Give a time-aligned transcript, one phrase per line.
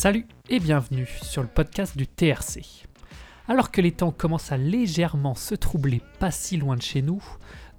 [0.00, 2.86] Salut et bienvenue sur le podcast du TRC.
[3.48, 7.22] Alors que les temps commencent à légèrement se troubler pas si loin de chez nous,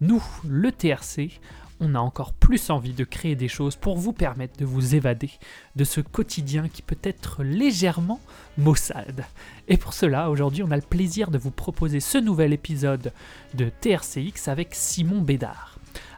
[0.01, 1.39] nous, le TRC,
[1.79, 5.31] on a encore plus envie de créer des choses pour vous permettre de vous évader
[5.75, 8.19] de ce quotidien qui peut être légèrement
[8.55, 9.25] maussade.
[9.67, 13.13] Et pour cela, aujourd'hui, on a le plaisir de vous proposer ce nouvel épisode
[13.55, 15.70] de TRCX avec Simon Bédard.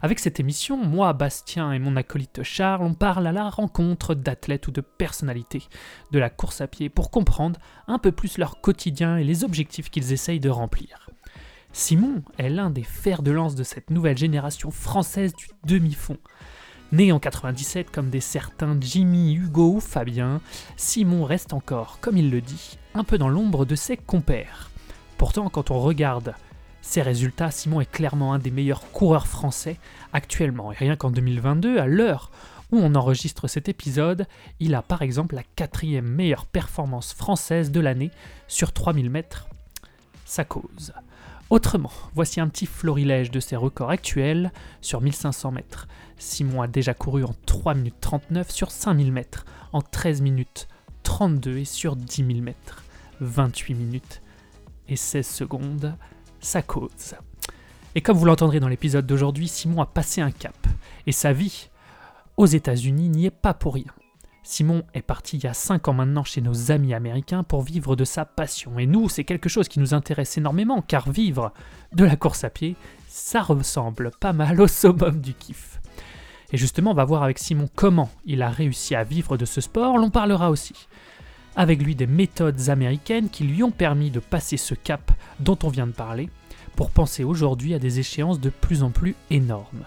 [0.04, 4.68] Avec cette émission, moi, Bastien et mon acolyte Charles, on parle à la rencontre d'athlètes
[4.68, 5.64] ou de personnalités
[6.12, 7.58] de la course à pied pour comprendre
[7.88, 11.10] un peu plus leur quotidien et les objectifs qu'ils essayent de remplir.
[11.72, 16.18] Simon est l'un des fers de lance de cette nouvelle génération française du demi-fond.
[16.92, 20.42] Né en 97 comme des certains Jimmy, Hugo ou Fabien,
[20.76, 24.70] Simon reste encore, comme il le dit, un peu dans l'ombre de ses compères.
[25.18, 26.36] Pourtant, quand on regarde
[26.86, 29.78] ces résultats, Simon est clairement un des meilleurs coureurs français
[30.12, 30.74] actuellement.
[30.74, 32.30] Et rien qu'en 2022, à l'heure
[32.72, 34.28] où on enregistre cet épisode,
[34.60, 38.12] il a par exemple la quatrième meilleure performance française de l'année
[38.50, 39.48] sur 3000 mètres.
[40.26, 40.94] Sa cause.
[41.50, 45.88] Autrement, voici un petit florilège de ses records actuels sur 1500 mètres.
[46.18, 50.68] Simon a déjà couru en 3 minutes 39 sur 5000 mètres, en 13 minutes
[51.04, 52.84] 32 et sur 10 000 mètres,
[53.22, 54.22] 28 minutes
[54.90, 55.96] et 16 secondes
[56.44, 57.16] sa cause.
[57.96, 60.56] Et comme vous l'entendrez dans l'épisode d'aujourd'hui, Simon a passé un cap.
[61.06, 61.70] Et sa vie
[62.38, 63.92] aux États-Unis n'y est pas pour rien.
[64.46, 67.96] Simon est parti il y a 5 ans maintenant chez nos amis américains pour vivre
[67.96, 68.78] de sa passion.
[68.78, 71.54] Et nous, c'est quelque chose qui nous intéresse énormément, car vivre
[71.94, 72.76] de la course à pied,
[73.08, 75.80] ça ressemble pas mal au summum du kiff.
[76.52, 79.62] Et justement, on va voir avec Simon comment il a réussi à vivre de ce
[79.62, 80.88] sport, l'on parlera aussi
[81.56, 85.70] avec lui des méthodes américaines qui lui ont permis de passer ce cap dont on
[85.70, 86.30] vient de parler,
[86.76, 89.86] pour penser aujourd'hui à des échéances de plus en plus énormes.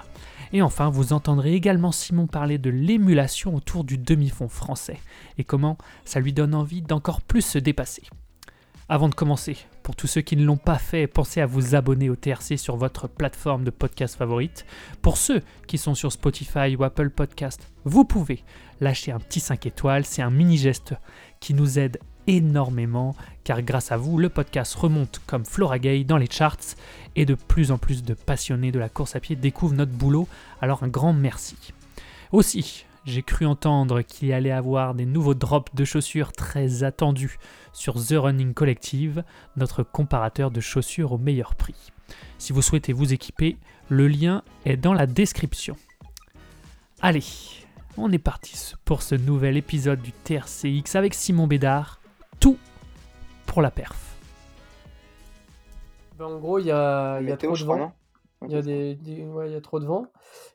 [0.53, 4.99] Et enfin, vous entendrez également Simon parler de l'émulation autour du demi-fond français,
[5.39, 8.03] et comment ça lui donne envie d'encore plus se dépasser.
[8.89, 12.09] Avant de commencer, pour tous ceux qui ne l'ont pas fait, pensez à vous abonner
[12.09, 14.65] au TRC sur votre plateforme de podcast favorite.
[15.03, 18.45] Pour ceux qui sont sur Spotify ou Apple Podcast, vous pouvez
[18.81, 20.95] lâcher un petit 5 étoiles, c'est un mini geste
[21.41, 23.15] qui nous aide énormément
[23.47, 26.75] car grâce à vous, le podcast remonte comme Flora Gay dans les charts
[27.15, 30.27] et de plus en plus de passionnés de la course à pied découvrent notre boulot,
[30.61, 31.57] alors un grand merci.
[32.33, 37.39] Aussi, j'ai cru entendre qu'il y allait avoir des nouveaux drops de chaussures très attendus
[37.73, 39.23] sur The Running Collective,
[39.57, 41.93] notre comparateur de chaussures au meilleur prix.
[42.39, 43.59] Si vous souhaitez vous équiper,
[43.89, 45.77] le lien est dans la description.
[47.01, 47.23] Allez,
[47.99, 52.01] on est parti pour ce nouvel épisode du TRCX avec Simon Bédard.
[52.41, 52.59] Tout
[53.47, 54.17] pour la perf.
[56.19, 57.93] Ben, en gros, il y a, y a trop de vent.
[58.43, 60.07] Il y, a des, ouais, y a trop de vent.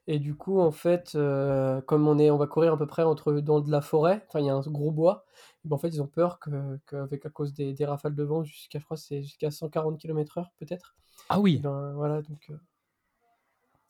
[0.05, 3.03] Et du coup, en fait, euh, comme on, est, on va courir à peu près
[3.03, 5.25] entre, dans de la forêt, enfin, il y a un gros bois,
[5.65, 6.39] ben, en fait, ils ont peur
[6.85, 10.45] qu'avec à cause des, des, rafales de vent, jusqu'à, je crois, c'est jusqu'à 140 km/h
[10.59, 10.95] peut-être.
[11.29, 11.57] Ah oui.
[11.57, 12.55] Ben, voilà, donc, euh,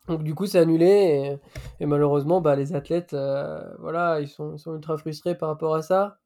[0.07, 1.37] donc du coup, c'est annulé
[1.79, 5.81] et, malheureusement, bah, les athlètes, euh, voilà, ils sont, sont, ultra frustrés par rapport à
[5.81, 6.17] ça.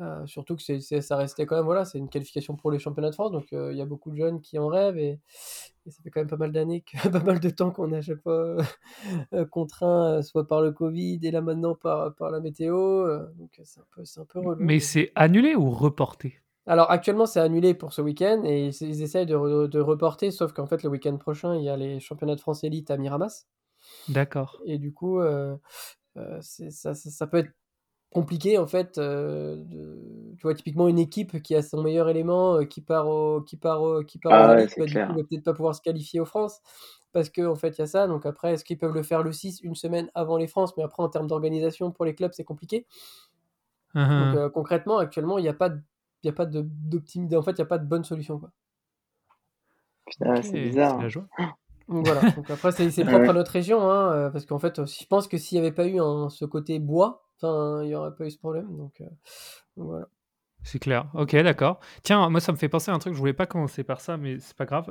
[0.00, 3.10] Euh, surtout que c'est, ça restait quand même, voilà, c'est une qualification pour les championnats
[3.10, 5.18] de France, donc euh, il y a beaucoup de jeunes qui en rêvent et,
[5.88, 8.00] ça fait quand même pas mal d'années, que, pas mal de temps qu'on est à
[8.00, 8.58] chaque fois
[9.50, 13.84] contraint, soit par le Covid et là maintenant par, par la météo, donc c'est un
[13.90, 14.64] peu, c'est un peu relou.
[14.64, 16.38] Mais c'est annulé ou reporté?
[16.68, 20.66] Alors actuellement c'est annulé pour ce week-end et ils, essayent de, de, reporter, sauf qu'en
[20.66, 23.46] fait le week-end prochain il y a les championnats de France élite à Miramas.
[24.08, 24.60] D'accord.
[24.66, 25.56] Et du coup euh,
[26.18, 27.52] euh, ça, ça, peut être
[28.10, 28.98] compliqué en fait.
[28.98, 33.40] Euh, de, tu vois typiquement une équipe qui a son meilleur élément qui part au,
[33.40, 36.26] qui part qui part ah bah, du coup va peut-être pas pouvoir se qualifier aux
[36.26, 36.60] France
[37.12, 38.06] parce qu'en en fait il y a ça.
[38.06, 40.82] Donc après est-ce qu'ils peuvent le faire le 6 une semaine avant les France, mais
[40.82, 42.86] après en termes d'organisation pour les clubs c'est compliqué.
[43.94, 44.34] Uh-huh.
[44.34, 45.70] Donc concrètement actuellement il n'y a pas
[46.24, 47.36] n'y a pas d'optimité.
[47.36, 48.38] En fait, il n'y a pas de bonne solution.
[48.38, 48.50] Quoi.
[50.06, 51.00] Putain, c'est bizarre.
[51.00, 51.26] La joie.
[51.86, 52.20] voilà.
[52.36, 55.38] Donc après, c'est propre à notre région, hein, euh, parce qu'en fait, je pense que
[55.38, 55.98] s'il n'y avait pas eu
[56.30, 58.76] ce côté bois, il n'y aurait pas eu ce problème.
[58.76, 59.06] Donc, euh,
[59.76, 60.06] voilà.
[60.64, 61.08] C'est clair.
[61.14, 61.78] Ok, d'accord.
[62.02, 63.14] Tiens, moi, ça me fait penser à un truc.
[63.14, 64.90] Je voulais pas commencer par ça, mais c'est pas grave.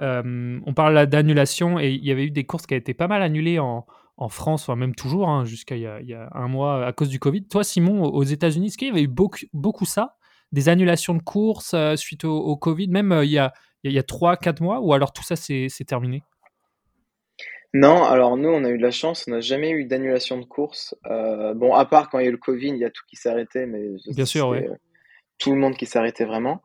[0.00, 3.08] Euh, on parle d'annulation et il y avait eu des courses qui avaient été pas
[3.08, 3.86] mal annulées en,
[4.16, 7.18] en France, enfin même toujours, hein, jusqu'à il, y a un mois à cause du
[7.18, 7.44] Covid.
[7.46, 10.16] Toi, Simon, aux États-Unis, est-ce qu'il y avait eu beaucoup, beaucoup ça?
[10.54, 13.52] Des annulations de courses euh, suite au, Covid, même euh, il y a,
[13.82, 16.22] il y a 3-4 mois, ou alors tout ça c'est terminé?
[17.74, 20.44] Non, alors nous, on a eu de la chance, on n'a jamais eu d'annulation de
[20.44, 20.94] course.
[21.06, 23.02] Euh, bon, à part quand il y a eu le Covid, il y a tout
[23.08, 23.82] qui s'est arrêté, mais
[24.14, 24.60] bien sûr, oui.
[25.38, 26.62] tout le monde qui s'est arrêté vraiment.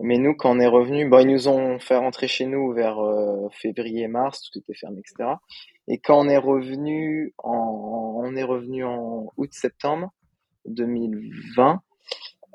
[0.00, 2.98] Mais nous, quand on est revenu, bon, ils nous ont fait rentrer chez nous vers
[3.52, 5.30] février-mars, tout était fermé, etc.
[5.88, 10.12] Et quand on est revenu en, on est revenu en août-septembre
[10.66, 11.80] 2020,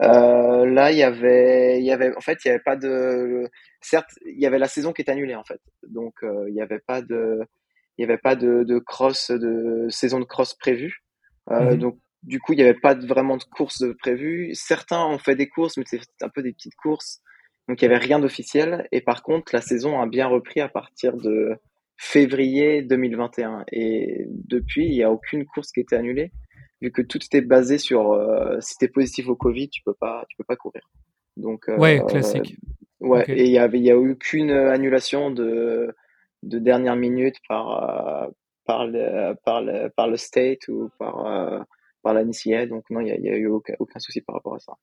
[0.01, 3.47] Euh, là, il y avait, il y avait, en fait, il y avait pas de,
[3.81, 6.61] certes, il y avait la saison qui est annulée en fait, donc euh, il n'y
[6.61, 7.39] avait pas de,
[7.97, 11.03] il y avait pas de, de cross, de saison de cross prévue,
[11.51, 11.77] euh, Mhm.
[11.79, 14.49] donc du coup, il n'y avait pas de- vraiment de course de prévue.
[14.55, 17.21] Certains ont fait des courses, mais c'était un peu des petites courses,
[17.69, 18.87] donc il y avait rien d'officiel.
[18.91, 21.55] Et par contre, la saison a bien repris à partir de
[21.97, 26.31] février 2021, et depuis, il n'y a aucune course qui était annulée
[26.85, 30.25] vu que tout était basé sur euh, si t'es positif au Covid, tu peux pas,
[30.29, 30.81] tu peux pas courir.
[31.35, 32.57] Donc euh, Ouais, classique.
[33.01, 35.93] ouais, et il y avait, il y a eu aucune annulation de
[36.43, 38.29] de dernière minute par euh,
[38.65, 41.59] par le par le par le state ou par euh,
[42.03, 42.67] par la NCA.
[42.67, 44.73] Donc non, il y y a eu aucun, aucun souci par rapport à ça.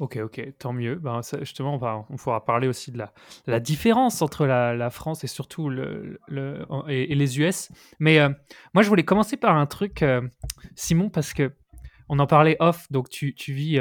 [0.00, 0.96] Ok, ok, tant mieux.
[0.96, 3.12] Ben, ça, justement, on, va, on pourra parler aussi de la,
[3.46, 7.70] la différence entre la, la France et surtout le, le- et, et les US.
[8.00, 8.28] Mais euh,
[8.74, 10.20] moi, je voulais commencer par un truc, euh,
[10.74, 11.52] Simon, parce que
[12.08, 12.90] on en parlait off.
[12.90, 13.80] Donc, tu, tu vis.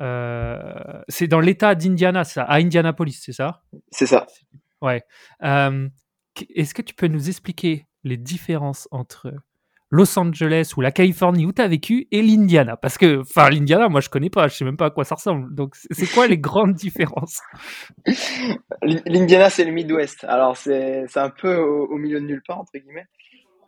[0.00, 3.62] euh, c'est dans l'État d'Indiana, ça, à Indianapolis, c'est ça?
[3.92, 4.26] C'est ça.
[4.80, 5.04] Ouais.
[5.40, 9.32] Est-ce que tu peux nous expliquer les différences entre
[9.92, 13.88] Los Angeles ou la Californie où tu as vécu et l'Indiana Parce que, enfin, l'Indiana,
[13.90, 15.54] moi, je connais pas, je sais même pas à quoi ça ressemble.
[15.54, 17.40] Donc, c'est quoi les grandes différences?
[18.82, 20.24] L'I- L'Indiana, c'est le Midwest.
[20.24, 23.06] Alors c'est un peu au, au milieu de nulle part entre guillemets.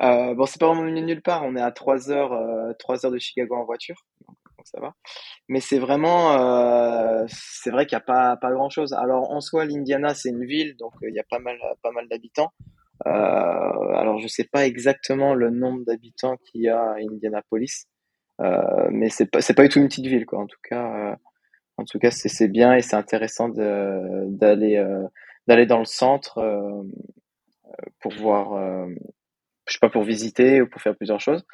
[0.02, 1.44] Euh, bon, c'est pas vraiment au milieu de nulle part.
[1.44, 4.80] On est à trois heures, euh, trois heures de Chicago en voiture, donc, donc ça
[4.80, 4.94] va.
[5.48, 8.92] Mais c'est vraiment, euh, c'est vrai qu'il y a pas pas grand chose.
[8.92, 11.92] Alors en soi, l'Indiana, c'est une ville, donc euh, il y a pas mal pas
[11.92, 12.52] mal d'habitants.
[13.06, 17.86] Euh, alors je sais pas exactement le nombre d'habitants qu'il y a à Indianapolis,
[18.40, 20.40] euh, mais c'est pas c'est pas du tout une petite ville quoi.
[20.40, 21.16] En tout cas, euh,
[21.78, 24.84] en tout cas c'est bien et c'est intéressant d'aller
[25.48, 26.40] d'aller dans le centre
[28.00, 28.86] pour voir.
[29.66, 31.44] je sais pas pour visiter ou pour faire plusieurs choses.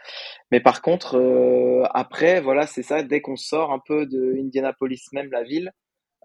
[0.53, 3.03] Mais par contre, euh, après, voilà, c'est ça.
[3.03, 5.73] Dès qu'on sort un peu de Indianapolis, même la ville,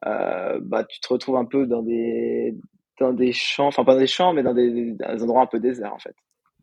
[0.05, 2.55] euh, bah, tu te retrouves un peu dans des
[2.99, 5.93] dans des champs, enfin pas dans des champs, mais dans des, endroits un peu déserts
[5.93, 6.15] en fait.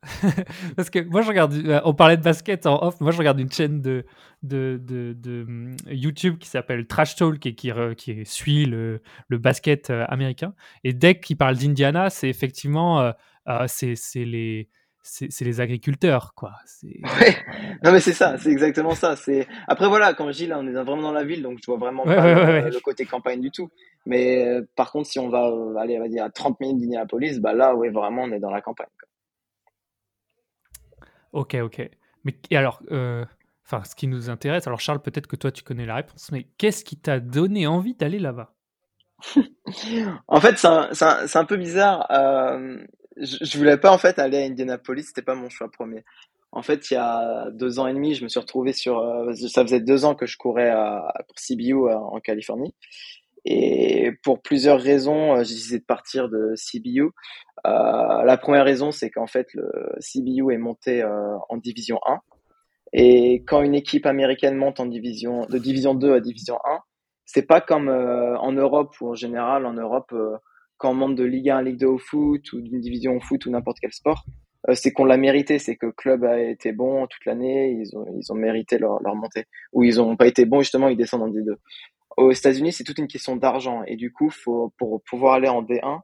[0.76, 3.38] Parce que moi, je regarde, euh, on parlait de basket en off, moi, je regarde
[3.38, 4.04] une chaîne de,
[4.42, 9.90] de, de, hum, YouTube qui s'appelle Trash Talk et qui, qui suit le, le basket
[9.90, 10.54] euh, américain.
[10.84, 13.12] Et dès qu'il parle d'Indiana, c'est effectivement, euh,
[13.48, 14.68] euh, c'est les,
[15.02, 16.52] c'est les agriculteurs, quoi.
[16.82, 17.36] Ouais,
[17.82, 19.16] non mais c'est ça, c'est exactement ça.
[19.16, 21.66] C'est après voilà, quand je dis là, on est vraiment dans la ville, donc je
[21.66, 23.70] vois vraiment Ouais, pas ouais, le, côté campagne du tout.
[24.06, 26.80] Mais euh, par contre, si on va euh, aller, on va dire à 30 minutes
[26.80, 28.88] d'Indianapolis, bah là, oui, vraiment, on est dans la campagne.
[28.98, 29.08] quoi.
[31.32, 31.90] Ok, ok.
[32.24, 33.24] Mais et alors, euh,
[33.66, 36.46] enfin, ce qui nous intéresse, alors Charles, peut-être que toi, tu connais la réponse, mais
[36.58, 38.54] qu'est-ce qui t'a donné envie d'aller là-bas?
[40.28, 40.90] En fait, c'est un,
[41.34, 42.06] un, peu bizarre.
[42.10, 42.84] Euh,
[43.22, 46.04] je, voulais pas en fait aller à Indianapolis, c'était pas mon choix premier.
[46.50, 48.98] En fait, il y a deux ans et demi, je me suis retrouvé sur.
[48.98, 50.70] euh, ça faisait deux ans que je courais
[51.26, 52.74] pour CBU euh, en Californie.
[53.44, 57.10] Et pour plusieurs raisons, euh, j'ai décidé de partir de CBU.
[57.64, 59.70] La première raison, c'est qu'en fait, le
[60.00, 62.20] CBU est monté en division 1.
[62.92, 66.80] Et quand une équipe américaine monte en division, de division 2 à division 1,
[67.24, 70.12] c'est pas comme en Europe où en général, en Europe,
[70.82, 73.46] quand monte de Ligue 1 à Ligue 2 au foot ou d'une division au foot
[73.46, 74.24] ou n'importe quel sport,
[74.68, 77.96] euh, c'est qu'on l'a mérité, c'est que le club a été bon toute l'année, ils
[77.96, 79.44] ont, mérité leur, montée.
[79.72, 81.54] Ou ils ont pas été bons, justement, ils descendent en D2.
[82.16, 83.84] Aux États-Unis, c'est toute une question d'argent.
[83.86, 86.00] Et du coup, pour pouvoir aller en D1,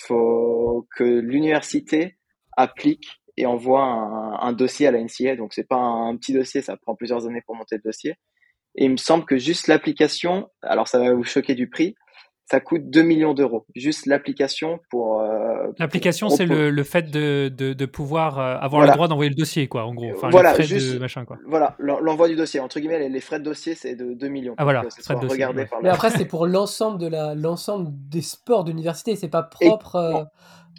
[0.00, 2.16] faut que l'université
[2.56, 5.36] applique et envoie un, un dossier à la NCA.
[5.36, 8.16] Donc, c'est pas un, petit dossier, ça prend plusieurs années pour monter le dossier.
[8.74, 11.94] Et il me semble que juste l'application, alors ça va vous choquer du prix,
[12.48, 13.66] ça coûte 2 millions d'euros.
[13.74, 15.20] Juste l'application pour.
[15.20, 18.92] euh, L'application, pour- c'est le, le fait de, de, de pouvoir euh, avoir Voilà.
[18.92, 20.10] le droit d'envoyer le dossier, quoi, en gros.
[20.14, 21.38] Enfin, Voilà, les frais juste- de machin, quoi.
[21.46, 22.60] Voilà, l'en- l'envoi du dossier.
[22.60, 24.54] Entre guillemets, les, les frais de dossier, c'est de 2 millions.
[24.58, 25.66] Ah, voilà, que ce frais de dossier, regardé ouais.
[25.66, 29.16] par Mais après, c'est pour l'ensemble de la l'ensemble des sports d'université.
[29.16, 30.22] C'est pas propre, euh,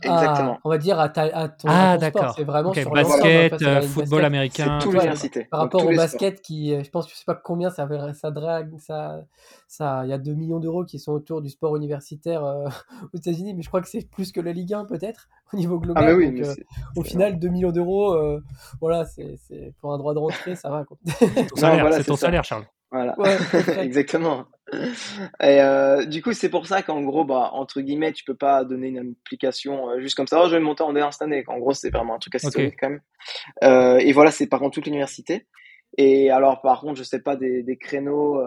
[0.04, 0.54] Exactement.
[0.54, 2.34] à, on va dire, à, ta, à ton, Ah, d'accord.
[2.36, 4.24] C'est vraiment Ok, sur en basket, fait, euh, football basket.
[4.26, 4.78] américain.
[4.80, 5.00] C'est tout Ouais.
[5.00, 5.44] l'université.
[5.46, 7.86] Par rapport au basket, qui, euh, je pense, je sais pas combien ça,
[8.32, 9.22] drague, ça,
[9.68, 12.68] ça, il y a 2 millions d'euros qui sont autour du sport universitaire euh,
[13.14, 15.80] aux États-Unis, mais je crois que c'est plus que la Ligue 1 peut-être au niveau
[15.80, 16.04] global.
[16.04, 18.42] Ah, mais oui, donc, mais euh, c'est- au final, 2 millions d'euros, euh,
[18.82, 19.40] voilà, c'est,
[19.82, 20.84] pour un droit de rentrée, ça va.
[20.86, 20.98] Quoi.
[21.50, 22.28] Ton salaire, voilà, c'est ton ça.
[22.28, 22.66] salaire, Charles.
[22.92, 23.20] Voilà.
[23.20, 23.36] Ouais.
[23.80, 24.46] Exactement.
[25.42, 28.64] Et euh, du coup, c'est pour ça qu'en gros, bah, entre guillemets, tu peux pas
[28.66, 30.42] donner une application euh, juste comme ça.
[30.44, 31.44] Oh, je vais monter en D1 cette année.
[31.48, 32.54] En gros, c'est vraiment un truc assez Ok.
[32.54, 33.02] solide quand même.
[33.64, 35.48] Euh, et voilà, c'est par contre toute l'université.
[35.98, 38.42] Et alors, par contre, je sais pas des, des créneaux,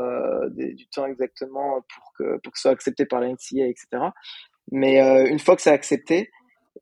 [0.51, 4.13] des- du temps exactement pour que pour que ce soit accepté par la NCA, etc.
[4.73, 6.31] Mais une fois que c'est accepté,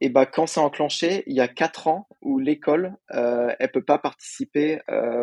[0.01, 3.99] et bah quand c'est enclenché, il y a quatre ans où l'école, elle peut pas
[3.99, 4.81] participer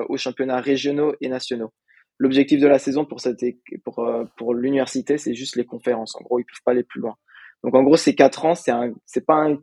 [0.10, 1.72] aux championnats régionaux et nationaux.
[2.18, 3.44] L'objectif de la saison pour cette
[3.84, 6.16] pour euh, pour l'université, c'est juste les conférences.
[6.16, 7.16] En gros, ils peuvent pas aller plus loin.
[7.64, 9.58] Donc en gros, ces quatre ans, c'est un c'est pas un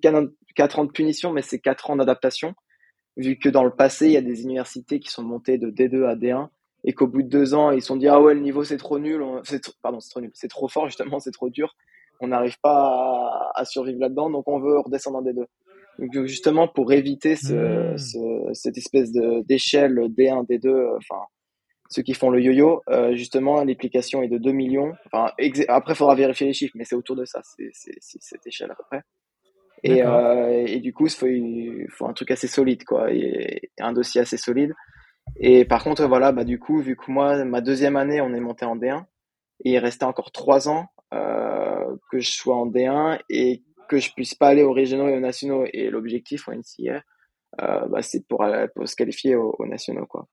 [0.55, 2.55] quatre ans de punition, mais c'est quatre ans d'adaptation.
[3.17, 6.07] Vu que dans le passé, il y a des universités qui sont montées de D2
[6.07, 6.49] à D1
[6.85, 8.77] et qu'au bout de deux ans, ils se sont dit ah ouais le niveau c'est
[8.77, 11.77] trop nul, c'est pardon c'est trop nul, c'est trop fort justement, c'est trop dur,
[12.21, 15.45] on n'arrive pas à, survivre là-dedans, donc on veut redescendre en D2.
[15.99, 18.55] Donc justement pour éviter ce, hmm.
[18.55, 21.23] cette espèce de d'échelle D1 D2, enfin
[21.93, 24.95] ceux qui font le yo-yo, euh, justement, l'application est de 2 millions.
[25.07, 25.31] Enfin,
[25.69, 27.71] après, il faudra vérifier les chiffres, mais c'est autour de ça, c'est
[28.01, 29.03] cette échelle à peu près.
[29.85, 33.71] Et, euh, et du coup, il faut, il faut, un truc assez solide, quoi, et,
[33.79, 34.73] un dossier assez solide.
[35.37, 38.41] Et par contre, voilà, bah, du coup, vu que moi, ma deuxième année, on est
[38.41, 39.05] monté en D1,
[39.65, 44.13] et il restait encore trois ans euh, que je sois en D1 et que je
[44.15, 45.67] puisse pas aller aux régionaux et aux nationaux.
[45.75, 47.03] Et l'objectif en NCA,
[47.59, 50.27] bah, c'est pour, pour, se qualifier aux, aux nationaux, quoi.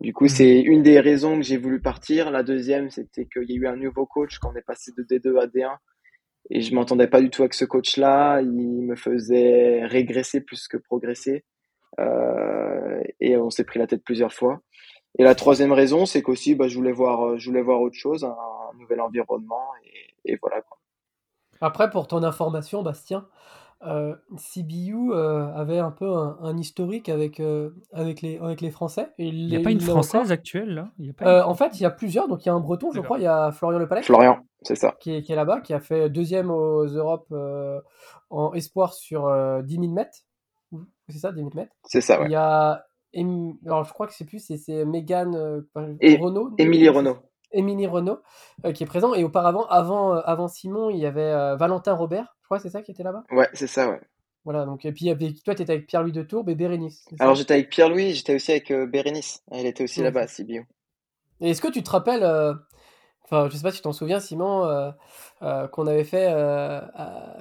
[0.00, 0.72] Du coup, c'est mhm.
[0.72, 2.30] une des raisons que j'ai voulu partir.
[2.30, 5.02] La deuxième, c'était qu'il y a eu un nouveau coach quand on est passé de
[5.02, 5.76] D2 à D1.
[6.50, 8.40] Et je m'entendais pas du tout avec ce coach-là.
[8.40, 11.44] Il me faisait régresser plus que progresser.
[11.98, 14.60] Euh, et on s'est pris la tête plusieurs fois.
[15.18, 18.22] Et la troisième raison, c'est qu'aussi, bah, je voulais voir, je voulais voir autre chose,
[18.24, 18.36] un,
[18.78, 20.60] nouvel environnement, et, et voilà.
[20.60, 20.76] Quoi.
[21.62, 23.26] Après, pour ton information, Bastien,
[23.82, 29.10] euh, CBU euh, avait un peu un, historique avec, euh, avec, les, avec les Français.
[29.18, 30.90] il n'y a pas une Française actuelle là?
[30.98, 32.26] Il y a pas En fait, il y a plusieurs.
[32.26, 33.18] Donc il y a un Breton, je crois.
[33.18, 34.02] Il y a Florian Le Palais.
[34.02, 34.96] Florian, c'est ça.
[34.98, 37.32] Qui est, qui est là-bas, qui a fait deuxième aux Europes
[38.30, 39.30] en espoir sur
[39.62, 40.20] 10 000 mètres.
[41.08, 41.72] C'est ça, 10 000 mètres?
[41.84, 42.26] C'est ça, ouais.
[42.28, 42.82] Il y a.
[43.66, 45.64] Alors je crois que c'est plus, c'est Megan
[46.00, 46.16] Et...
[46.16, 46.50] Renault.
[46.58, 47.18] Émilie Renault.
[47.56, 48.20] Émilie Renault
[48.74, 49.14] qui est présent.
[49.14, 52.92] Et auparavant, avant, avant Simon, il y avait Valentin Robert je crois c'est ça qui
[52.92, 53.24] était là-bas?
[53.32, 54.00] Ouais, c'est ça, ouais.
[54.44, 55.12] Voilà, donc, et puis
[55.44, 57.04] toi, tu étais avec Pierre-Louis de Tourbe et Bérénice.
[57.18, 59.42] Alors, j'étais avec Pierre-Louis, j'étais aussi avec euh, Bérénice.
[59.50, 60.64] Elle était aussi là-bas à Sibiu.
[61.40, 62.54] Et est-ce que tu te rappelles, euh,
[63.24, 66.32] enfin, je sais pas si tu t'en souviens, Simon, euh, qu'on avait, fait,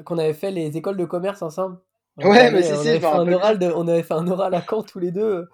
[0.06, 1.78] qu'on avait fait les écoles de commerce ensemble?
[2.18, 5.12] Ouais, mais c'est si, un oral on avait fait un oral à Caen tous les
[5.12, 5.48] deux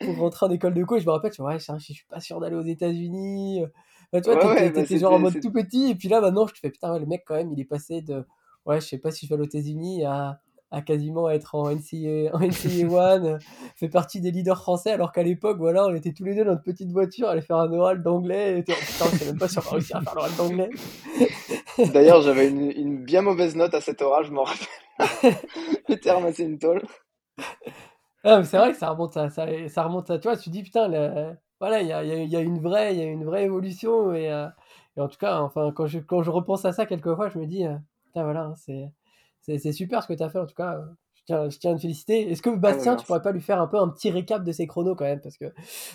[0.00, 0.96] pour rentrer en école de co.
[0.96, 3.64] Et je me rappelle, je, ouais, je, suis pas sûr d'aller aux États-Unis.
[4.12, 5.90] Bah, tu vois, t'étais bah, genre en mode tout petit.
[5.90, 7.64] Et puis là, maintenant, je te fais putain, ouais, le mec, quand même, il est
[7.64, 8.24] passé de
[8.66, 12.34] ouais, je sais pas si je vais aux États-Unis à, à quasiment être en NCA,
[12.34, 13.38] en NCA One,
[13.76, 16.52] fait partie des leaders français, alors qu'à l'époque, voilà, on était tous les deux dans
[16.52, 19.58] notre petite voiture, aller faire un oral d'anglais, et putain, je sais même pas si
[19.58, 20.70] on va réussir à faire l'oral d'anglais.
[21.92, 25.34] D'ailleurs, j'avais une, une, bien mauvaise note à cet oral, je m'en rappelle.
[25.88, 26.82] J'étais ramassé une tôle.
[28.24, 30.62] Ah, c'est vrai que ça remonte à, ça, ça remonte à, tu vois, tu dis,
[30.62, 30.88] putain,
[31.60, 34.30] voilà, il y a, y a, une vraie, il y a une vraie évolution, et,
[34.30, 34.48] euh,
[34.96, 37.46] et, en tout cas, enfin, quand je, quand je repense à ça quelquefois, je me
[37.46, 37.76] dis, euh,
[38.14, 38.90] voilà, hein, c'est,
[39.58, 40.80] c'est, super ce que tu as fait en tout cas.
[41.14, 42.30] Je tiens, je tiens à te féliciter.
[42.30, 44.52] Est-ce que ah, Bastien, tu pourrais pas lui faire un peu un petit récap de
[44.52, 45.52] ses chronos quand même Parce que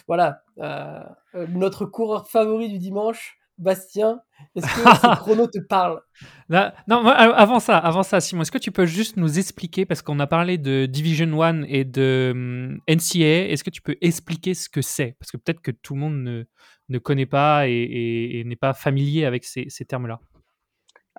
[0.08, 1.04] voilà, euh,
[1.36, 4.20] euh, notre coureur favori du dimanche, Bastien,
[4.56, 6.02] est-ce que ces chronos te parlent
[6.50, 10.20] Non, avant ça, avant ça, Simon, est-ce que tu peux juste nous expliquer, parce qu'on
[10.20, 14.70] a parlé de Division 1 et de hum, NCAA, est-ce que tu peux expliquer ce
[14.70, 15.16] que c'est?
[15.20, 16.44] Parce que peut-être que tout le monde ne,
[16.90, 20.20] ne connaît pas et, n'est pas familier avec ces, ces termes-là.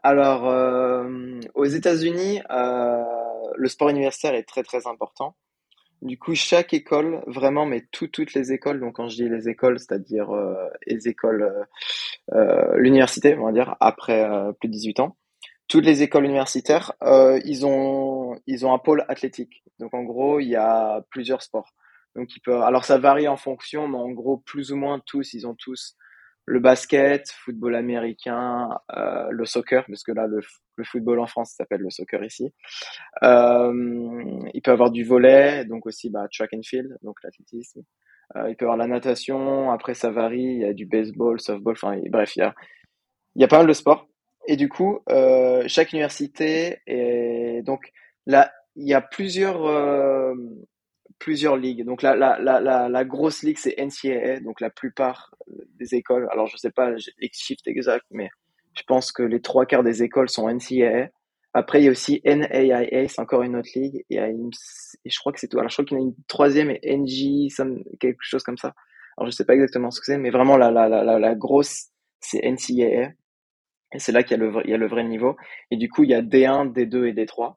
[0.03, 3.03] Alors, euh, aux États-Unis, euh,
[3.57, 5.35] le sport universitaire est très très important.
[6.05, 9.79] Du coup, chaque école, vraiment, mais toutes les écoles, donc quand je dis les écoles,
[9.79, 11.67] c'est-à-dire euh, les écoles,
[12.77, 14.27] l'université, on va dire, après
[14.61, 15.17] plus de 18 ans,
[15.67, 16.93] toutes les écoles universitaires,
[17.45, 19.63] ils, ont, ils ont un pôle athlétique.
[19.79, 21.73] Donc en gros, il y a plusieurs sports.
[22.17, 25.35] Donc il peut, alors ça varie en fonction, mais en gros, plus ou moins tous,
[25.35, 25.97] ils ont tous
[26.47, 30.41] le basket, football américain, euh, le soccer, parce que là, le,
[30.77, 32.53] le football en France s'appelle le soccer ici.
[33.23, 33.73] Euh,
[34.53, 37.83] il peut avoir du volet, donc aussi bah, track and field, donc l'athlétisme.
[38.37, 41.75] Euh, il peut avoir la natation, après ça varie, il y a du baseball, softball,
[41.75, 42.55] enfin bref, il y a,
[43.37, 44.09] il y a pas mal de sports.
[44.47, 47.91] Et du coup, euh, chaque université est donc
[48.27, 50.35] là, il y a plusieurs euh,
[51.19, 51.85] plusieurs ligues.
[51.85, 55.35] Donc la, la, la, la, grosse ligue, c'est NCAA, donc la plupart
[55.79, 56.29] des écoles.
[56.31, 58.31] Alors je sais pas les shift exact, mais
[58.75, 61.09] je pense que les trois quarts des écoles sont NCAA.
[61.57, 64.05] Après, il y a aussi NAIA, c'est encore une autre ligue.
[64.11, 65.59] Et, je crois que c'est tout.
[65.59, 67.49] Alors je crois qu'il y en a une troisième, et NG,
[68.01, 68.75] quelque chose comme ça.
[69.17, 71.91] Alors je sais pas exactement ce que c'est, mais vraiment la, la, la, la grosse,
[72.21, 73.13] c'est NCAA.
[73.93, 75.37] Et c'est là qu'il y, a le, il y a le vrai niveau.
[75.71, 77.55] Et du coup, il y a D1, D2 et D3.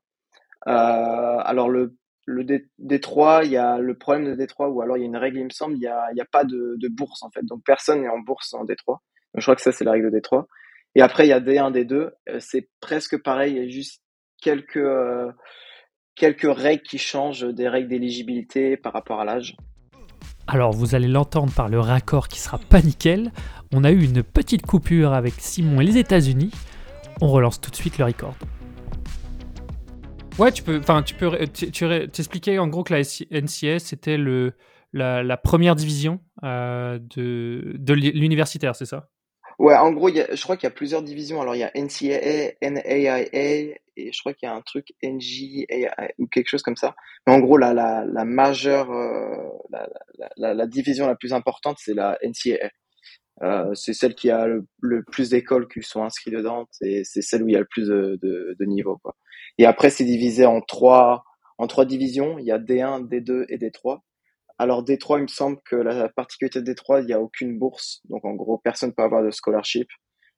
[0.68, 1.96] Euh, alors le
[2.28, 2.46] le
[2.78, 5.38] Détroit, il y a le problème de Détroit, ou alors il y a une règle,
[5.38, 7.44] il me semble, il n'y a, pas de, bourse en fait.
[7.46, 9.02] Donc personne n'est en bourse en Détroit.
[9.34, 10.46] Donc, je crois que ça, c'est la règle de Détroit.
[10.94, 11.94] Et après, il y a D1, D2.
[11.94, 14.04] Euh, c'est presque pareil, il y a juste
[14.42, 15.32] quelques, euh,
[16.16, 19.56] quelques règles qui changent des règles d'éligibilité par rapport à l'âge.
[20.48, 23.32] Alors vous allez l'entendre par le raccord qui sera pas nickel.
[23.74, 26.52] On a eu une petite coupure avec Simon et les États-Unis.
[27.22, 28.36] On relance tout de suite le record.
[30.40, 34.54] Ouais, tu peux, enfin, tu peux, tu, t'expliquer en gros que la NCS c'était le
[34.94, 39.10] la, première division euh, de, de l'universitaire, c'est ça?
[39.60, 41.42] Ouais, en gros, je crois qu'il y a plusieurs divisions.
[41.42, 46.10] Alors, il y a NCAA, NAIA, et je crois qu'il y a un truc NGAA
[46.20, 46.96] ou quelque chose comme ça.
[47.26, 49.50] Mais en gros, la, la, la majeure, euh,
[50.38, 52.70] la, la, division la plus importante, c'est la NCAA.
[53.44, 57.44] Euh, c'est celle qui a le, plus d'écoles qui sont inscrites dedans et c'est celle
[57.44, 58.98] où il y a le plus de, de, de niveaux.
[58.98, 59.16] Quoi.
[59.58, 61.24] Et après, c'est divisé en trois,
[61.58, 62.38] en trois divisions.
[62.40, 64.00] Il y a D1, D2 et D3.
[64.60, 68.02] Alors Détroit, il me semble que la particularité de Détroit, il n'y a aucune bourse.
[68.10, 69.88] Donc en gros, personne ne peut avoir de scholarship.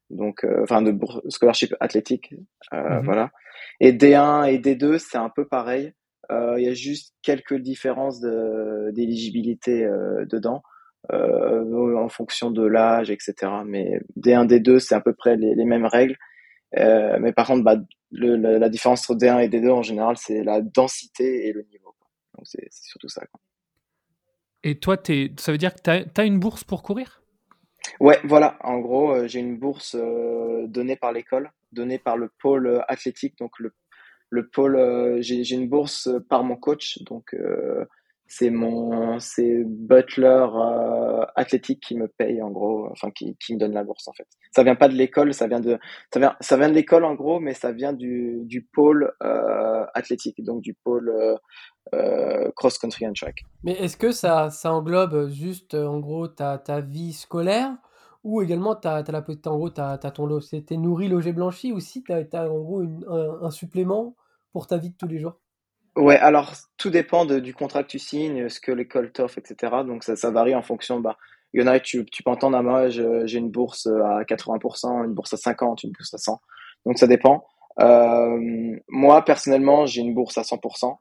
[0.09, 0.93] Donc, euh, enfin, de
[1.29, 2.33] scholarship athlétique.
[2.73, 3.05] Euh, mhm.
[3.05, 3.31] Voilà.
[3.79, 5.93] Et D1 et D2, c'est un peu pareil.
[6.31, 9.87] Euh, il y a juste quelques différences d'éligibilité
[10.29, 10.63] dedans.
[11.11, 13.33] en fonction de l'âge, etc.
[13.65, 16.17] Mais D1, D2, c'est à peu près les, mêmes règles.
[16.73, 17.77] Mais par contre, bah,
[18.11, 21.95] la, la, différence entre D1 et D2 en général, c'est la densité et le niveau.
[22.35, 23.25] Donc c'est surtout ça.
[23.25, 23.39] Quoi.
[24.63, 27.21] Et toi, es, ça veut dire que tu as, une bourse pour courir?
[27.99, 28.57] Ouais, voilà.
[28.61, 32.81] En gros, euh, j'ai une bourse euh, donnée par l'école, donnée par le pôle euh,
[32.87, 33.37] athlétique.
[33.37, 33.73] Donc, le,
[34.29, 37.01] le pôle, j'ai une bourse par mon coach.
[37.03, 37.35] Donc,
[38.29, 40.45] c'est mon c'est Butler
[41.35, 44.27] athlétique qui me paye en gros enfin qui, qui me donne la bourse en fait
[44.51, 45.77] ça vient pas de l'école ça vient de
[46.13, 49.11] ça vient ça vient de l'école en gros mais ça vient du du pôle
[49.93, 51.11] athlétique donc du pôle
[51.95, 53.43] euh, cross-country and track.
[53.63, 57.75] Mais est-ce que ça, ça englobe juste, euh, en gros, ta, ta vie scolaire
[58.23, 61.31] ou également tu as, la petite, en gros, tu as, ton lot, c'était nourri, logé,
[61.31, 62.83] blanchi ou si tu as, en gros
[63.41, 64.15] un, supplément
[64.51, 65.39] pour ta vie de tous les jours?
[65.95, 69.83] Ouais, alors tout dépend du contrat que tu signes, ce que l'école t'offre, etc.
[69.85, 70.99] Donc ça, varie en fonction.
[70.99, 71.17] Bah,
[71.53, 75.05] il y en a, tu, tu peux entendre, à moi, j'ai une bourse à 80%,
[75.05, 76.37] une bourse à 50%, une bourse à 100%.
[76.85, 77.45] Donc ça dépend.
[77.81, 80.97] Euh, moi, personnellement, j'ai une bourse à 100%.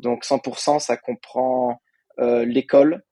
[0.00, 1.80] Donc 100%, ça comprend
[2.20, 3.02] euh, l'école,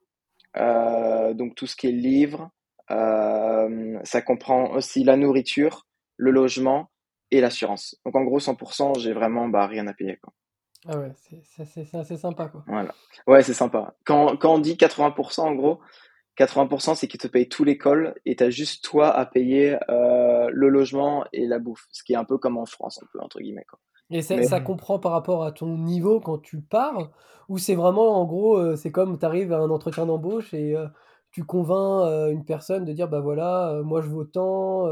[0.56, 2.50] euh, donc tout ce qui est livres,
[2.90, 6.90] euh, ça comprend aussi la nourriture, le logement
[7.30, 7.96] et l'assurance.
[8.04, 10.18] Donc en gros 100%, j'ai vraiment bah, rien à payer.
[10.22, 10.32] Quoi.
[10.88, 12.64] Ah ouais, c'est assez sympa quoi.
[12.66, 12.94] Voilà.
[13.26, 13.94] Ouais, c'est sympa.
[14.04, 15.80] Quand, quand on dit 80%, en gros,
[16.38, 20.68] 80% c'est qu'ils te payent tout l'école et tu as juste toi à payer le
[20.68, 23.40] logement et la bouffe, ce qui est un peu comme en France, un peu entre
[23.40, 23.66] guillemets.
[23.68, 23.78] Quoi.
[24.10, 27.10] Et ça, comprend par rapport à ton niveau quand tu pars,
[27.48, 30.76] ou c'est vraiment en gros, euh, c'est comme tu arrives à un entretien d'embauche et
[30.76, 30.86] euh,
[31.30, 34.88] tu convaincs euh, une personne de dire bah voilà, moi je vaux tant,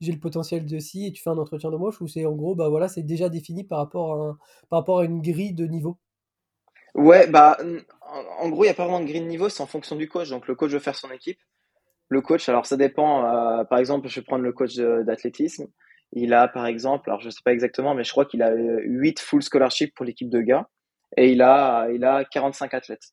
[0.00, 2.54] j'ai le potentiel de ci, et tu fais un entretien d'embauche, ou c'est en gros
[2.54, 4.36] bah voilà, c'est déjà défini par rapport
[4.70, 5.98] à, une grille de niveau?
[6.94, 7.58] Ouais, bah
[8.40, 10.08] en, gros, il n'y a pas vraiment de grille de niveau, c'est en fonction du
[10.08, 10.30] coach.
[10.30, 11.38] Donc le coach veut faire son équipe.
[12.08, 13.22] Le coach, alors ça dépend.
[13.68, 15.66] par exemple, je vais prendre le coach d'athlétisme.
[16.12, 19.20] Il a, par exemple, alors je sais pas exactement, mais je crois qu'il a 8
[19.20, 20.68] full scholarships pour l'équipe de gars
[21.16, 23.12] et il a, il a 45 athlètes.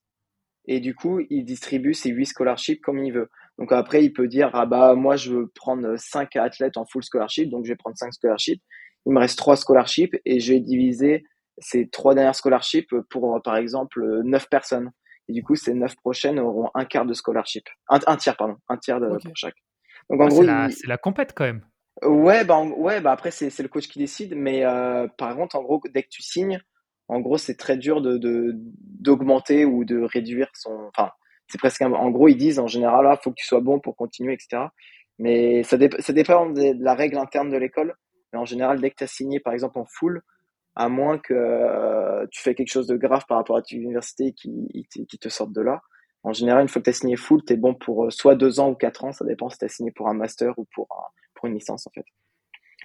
[0.65, 3.29] Et du coup, il distribue ses 8 scholarships comme il veut.
[3.57, 7.03] Donc après, il peut dire, ah bah, moi, je veux prendre 5 athlètes en full
[7.03, 8.61] scholarship, donc je vais prendre 5 scholarships.
[9.05, 11.25] Il me reste 3 scholarships et je vais diviser
[11.57, 14.91] ces 3 dernières scholarships pour, par exemple, 9 personnes.
[15.27, 17.65] Et du coup, ces 9 prochaines auront un quart de scholarship.
[17.89, 18.55] Un, tiers, pardon.
[18.69, 19.55] Un tiers de, pour chaque.
[20.09, 21.61] Donc en gros, c'est la, la compète quand même.
[22.01, 25.55] Ouais, bah, ouais, bah après, c'est, c'est le coach qui décide, mais euh, par contre,
[25.55, 26.59] en gros, dès que tu signes,
[27.13, 30.89] en gros, c'est très dur de, d'augmenter ou de réduire son.
[30.95, 31.11] Enfin,
[31.47, 31.81] c'est presque.
[31.81, 34.63] En gros, ils disent en général, il faut que tu sois bon pour continuer, etc.
[35.19, 37.95] Mais ça, dépend de, la règle interne de l'école.
[38.31, 40.21] Mais en général, dès que tu as signé, par exemple, en full,
[40.75, 44.33] à moins que euh, tu fais quelque chose de grave par rapport à ton université
[44.33, 44.87] qui,
[45.21, 45.81] te sorte de là,
[46.23, 48.35] en général, une fois que tu as signé full, tu es bon pour euh, soit
[48.35, 50.65] deux ans ou quatre ans, ça dépend si tu as signé pour un master ou
[50.73, 52.05] pour un, une licence en fait.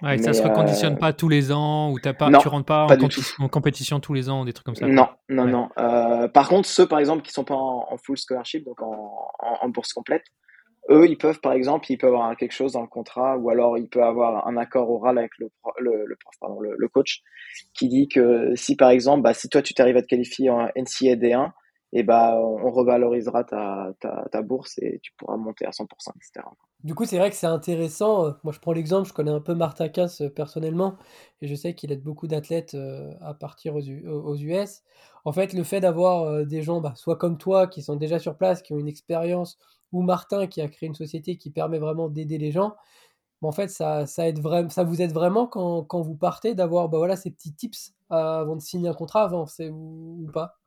[0.01, 2.87] Ouais, ça se reconditionne euh, pas tous les ans ou t'as pas, tu rentres pas,
[3.39, 4.87] en, compétition tous les ans, des trucs comme ça.
[4.87, 5.69] Non, non, non.
[5.77, 9.91] Euh, par contre, ceux par exemple qui sont pas en, full scholarship, donc en, bourse
[9.93, 10.23] complète,
[10.89, 13.77] eux, ils peuvent par exemple, ils peuvent avoir quelque chose dans le contrat ou alors
[13.77, 17.21] il peut avoir un accord oral avec le, le, prof, pardon, le, coach
[17.73, 20.67] qui dit que si par exemple, bah, si toi tu t'arrives à te qualifier en
[20.75, 21.51] NCAA D1,
[21.91, 25.85] et bah on revalorisera ta, ta, ta, bourse et tu pourras monter à 100%,
[26.17, 26.45] etc.
[26.83, 28.25] Du coup, c'est vrai que c'est intéressant.
[28.27, 30.95] Euh, moi, je prends l'exemple, je connais un peu Marta Cass euh, personnellement,
[31.41, 34.83] et je sais qu'il aide beaucoup d'athlètes euh, à partir aux, US.
[35.25, 38.37] En fait, le fait d'avoir des gens, bah, soit comme toi, qui sont déjà sur
[38.37, 39.57] place, qui ont une expérience,
[39.91, 42.75] ou Martin, qui a créé une société qui permet vraiment d'aider les gens,
[43.41, 46.97] en fait, ça, ça, aide ça vous aide vraiment quand, quand vous partez d'avoir bah,
[46.97, 50.58] voilà, ces petits tips avant de signer un contrat avant, ou, ou pas?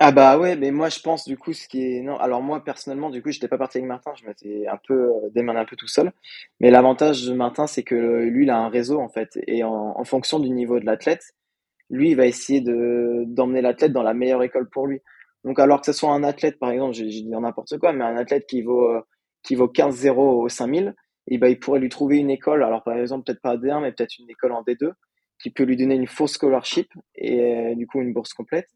[0.00, 2.16] Ah bah ouais, mais moi je pense du coup ce qui est non.
[2.18, 5.30] Alors moi personnellement du coup j'étais pas parti avec Martin, je m'étais un peu euh,
[5.34, 6.12] démarré un peu tout seul.
[6.60, 9.72] Mais l'avantage de Martin c'est que lui il a un réseau en fait et en,
[9.98, 11.32] en fonction du niveau de l'athlète,
[11.90, 15.00] lui il va essayer de d'emmener l'athlète dans la meilleure école pour lui.
[15.44, 18.16] Donc alors que ce soit un athlète par exemple, j'ai dit n'importe quoi, mais un
[18.16, 19.00] athlète qui vaut euh,
[19.42, 20.94] qui vaut 15-0 au 5000,
[21.28, 22.62] et ben il pourrait lui trouver une école.
[22.64, 24.92] Alors par exemple peut-être pas D1 mais peut-être une école en D2
[25.42, 27.40] qui peut lui donner une fausse scholarship et
[27.72, 28.68] euh, du coup une bourse complète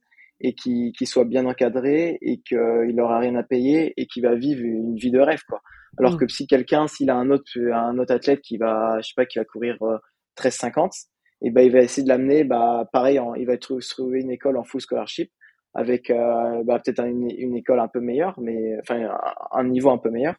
[0.43, 4.35] et qui, qui soit bien encadré et qu'il n'aura rien à payer et qui va
[4.35, 5.61] vivre une vie de rêve quoi.
[5.99, 6.17] Alors Mm.
[6.19, 9.27] que si quelqu'un s'il a un autre un autre athlète qui va je sais pas
[9.27, 9.99] qui va courir euh,
[10.37, 11.07] 13,50
[11.43, 14.57] et ben il va essayer de l'amener bah pareil en- il va trouver une école
[14.57, 15.31] en full scholarship
[15.75, 19.11] avec euh, bah, peut-être une, une école un peu meilleure mais enfin
[19.53, 20.35] un, niveau un peu meilleur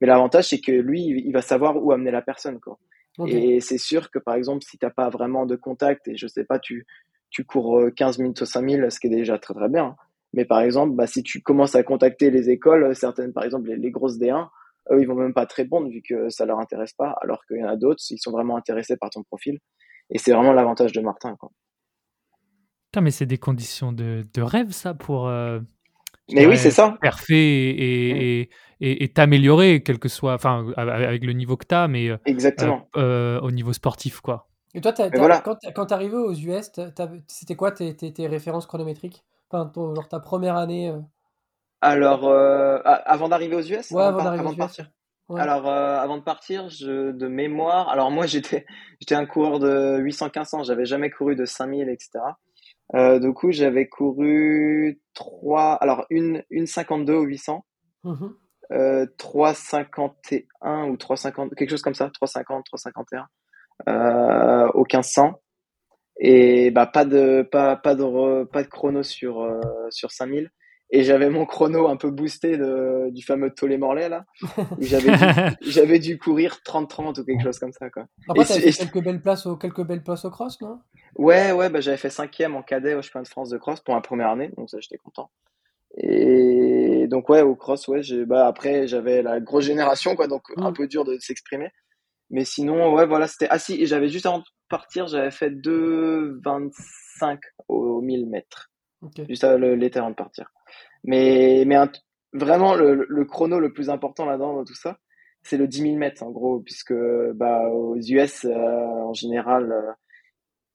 [0.00, 2.78] mais l'avantage c'est que lui il va savoir où amener la personne quoi.
[3.28, 6.44] Et c'est sûr que par exemple, si t'as pas vraiment de contact et je sais
[6.44, 6.84] pas, tu,
[7.30, 9.96] tu cours euh, 15 minutes au 5000, ce qui est déjà très très bien.
[10.32, 13.68] Mais par exemple, bah, si tu commences à contacter les écoles, euh, certaines, par exemple,
[13.68, 14.48] les, les grosses D1,
[14.92, 17.58] eux, ils vont même pas te répondre vu que ça leur intéresse pas, alors qu'il
[17.58, 19.58] y en a d'autres, ils sont vraiment intéressés par ton profil.
[20.10, 21.50] Et c'est vraiment l'avantage de Martin, quoi.
[22.92, 25.58] Putain, mais c'est des conditions de, de rêve, ça, pour euh,
[26.32, 26.96] Mais oui, c'est ça.
[27.00, 27.34] perfer
[27.70, 28.16] et, Mm.
[28.16, 32.16] et, et, et t'améliorer, quel que soit, enfin, avec le niveau que t'as, mais euh,
[32.26, 32.88] Exactement.
[32.96, 34.48] euh, au niveau sportif, quoi.
[34.76, 35.40] Et toi, t'as- Mais t'as- voilà.
[35.40, 36.70] quand quand t'es arrivé aux US,
[37.28, 39.24] c'était quoi tes, tes- tes références chronométriques?
[39.50, 40.90] Enfin, ton- genre ta première année.
[40.90, 41.00] euh,
[41.80, 44.58] Alors, euh, avant d'arriver aux US, Ouais, avant, d'arriver aux de US.
[44.58, 44.90] partir.
[45.28, 45.40] Ouais.
[45.40, 48.26] Alors, euh, avant de partir, je, de mémoire, alors moi
[48.62, 48.66] j'étais
[49.00, 52.10] j'étais un coureur de 800-1500, j'avais jamais couru de 5000, etc.
[52.94, 57.64] Euh, du coup, j'avais couru 3, alors une, une 52 au 800,
[58.04, 58.34] Mhm.
[58.72, 63.22] euh, 351 ou 350, quelque chose comme ça, 350, 351 euh,
[63.86, 65.40] au 1500.
[66.18, 69.60] Et bah pas de pas pas de re- pas de chrono sur euh,
[69.90, 70.50] sur 5000
[70.90, 74.24] et j'avais mon chrono un peu boosté de, du fameux Tolé Morlaix là
[74.78, 75.24] où j'avais dû,
[75.70, 78.06] j'avais dû courir 30 30 ou quelque chose comme ça quoi.
[78.28, 80.78] Après, Et t'avais fait quelques belles places au, quelques belles places au cross, non?
[81.16, 83.94] Ouais ouais bah j'avais fait cinquième en cadet au championnat de France de cross pour
[83.94, 85.30] ma première année donc ça j'étais content.
[85.98, 90.44] Et donc ouais au cross ouais j'ai bah après j'avais la grosse génération quoi donc
[90.56, 90.74] un Mm.
[90.74, 91.68] peu dur de s'exprimer.
[92.30, 97.38] Mais sinon ouais voilà c'était ah si j'avais juste avant de partir j'avais fait 2,25
[97.68, 98.70] au 1000 mètres.
[99.02, 99.22] Ok.
[99.28, 100.50] juste l'été avant de partir.
[101.04, 101.90] Mais, mais un-
[102.32, 104.98] vraiment, le, le chrono le plus important là-dedans, dans tout ça,
[105.42, 106.94] c'est le 10 000 mètres, en gros, puisque
[107.34, 109.92] bah, aux US, euh, en général, euh,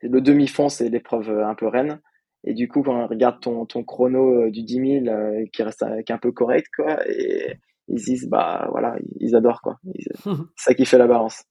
[0.02, 2.00] le demi-fond, c'est l'épreuve euh, un peu reine.
[2.44, 5.64] Et du coup, quand on regarde ton, ton chrono euh, du 10 000, euh, qui
[5.64, 9.62] reste qui est un peu correct, quoi, et ils se disent, bah voilà, ils adorent,
[9.62, 9.80] quoi.
[10.24, 11.44] C'est ça qui fait la balance.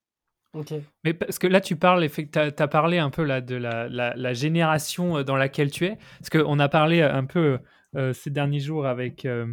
[0.52, 0.72] Ok.
[1.04, 4.14] Mais parce que là, tu parles, tu as, parlé un peu là, de la, la,
[4.16, 5.96] la génération euh, dans laquelle tu es.
[6.18, 7.58] Parce qu'on a parlé un peu
[7.96, 9.46] euh, ces derniers jours avec, euh,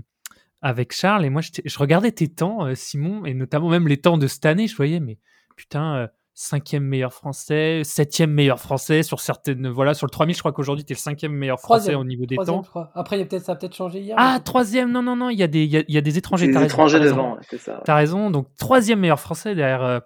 [0.62, 4.18] avec Charles, et moi, je, je regardais tes temps, Simon, et notamment même les temps
[4.18, 5.20] de cette année, je voyais, mais
[5.58, 6.08] putain, euh,
[6.40, 9.68] cinquième meilleur français, septième meilleur français sur certaines.
[9.70, 12.00] Voilà, sur le 3000, je crois qu'aujourd'hui, tu es le cinquième meilleur français Troisième.
[12.00, 12.62] au niveau des temps.
[12.64, 12.92] je crois.
[12.94, 14.16] Après, il y a peut-être, ça a peut-être changé hier.
[14.20, 15.98] Ah, mais troisième, non, non, non, il y, a des- il y a, il y
[15.98, 16.48] a des étrangers.
[16.48, 17.16] Des étrangers raison.
[17.16, 17.78] devant, c'est ça.
[17.78, 17.82] ouais.
[17.86, 18.30] T'as raison.
[18.30, 20.00] Donc, troisième meilleur français derrière euh,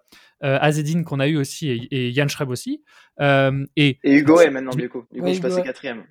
[0.46, 2.82] euh, Azedine qu'on a eu aussi et, et Yann Schreb aussi.
[3.20, 5.02] Euh, et, Et Hugo est maintenant, du coup.
[5.02, 5.64] Coup, Ouais, je Hugo, ouais.
[5.64, 6.06] quatrième.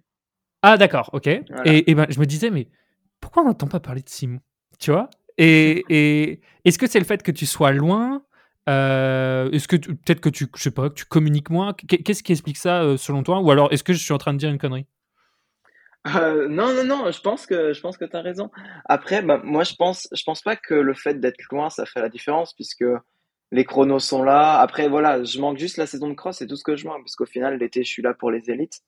[0.60, 1.30] Ah, d'accord, ok.
[1.48, 1.72] Voilà.
[1.72, 2.68] Et, et ben, je me disais, mais
[3.22, 4.40] pourquoi on n'entend pas parler de Simon
[4.78, 5.08] Tu vois?
[5.38, 8.22] Et, et est-ce que c'est le fait que tu sois loin
[8.68, 11.72] Euh, Est-ce que peut-être que tu, je sais pas, que tu communiques moins?
[11.74, 13.40] Qu'est- Qu'est-ce qui explique ça euh, selon toi?
[13.40, 14.86] Ou alors est-ce que je suis en train de dire une connerie?
[16.06, 18.50] Euh, non, non, non, je pense que je pense que t'as raison.
[18.86, 22.00] Après, bah, moi, je pense, je pense pas que le fait d'être loin, ça fait
[22.00, 22.84] la différence, puisque
[23.52, 24.58] les chronos sont là.
[24.60, 27.02] Après, voilà, je manque juste la saison de cross, c'est tout ce que je manque,
[27.04, 28.80] parce qu'au final, l'été, je suis là pour les élites,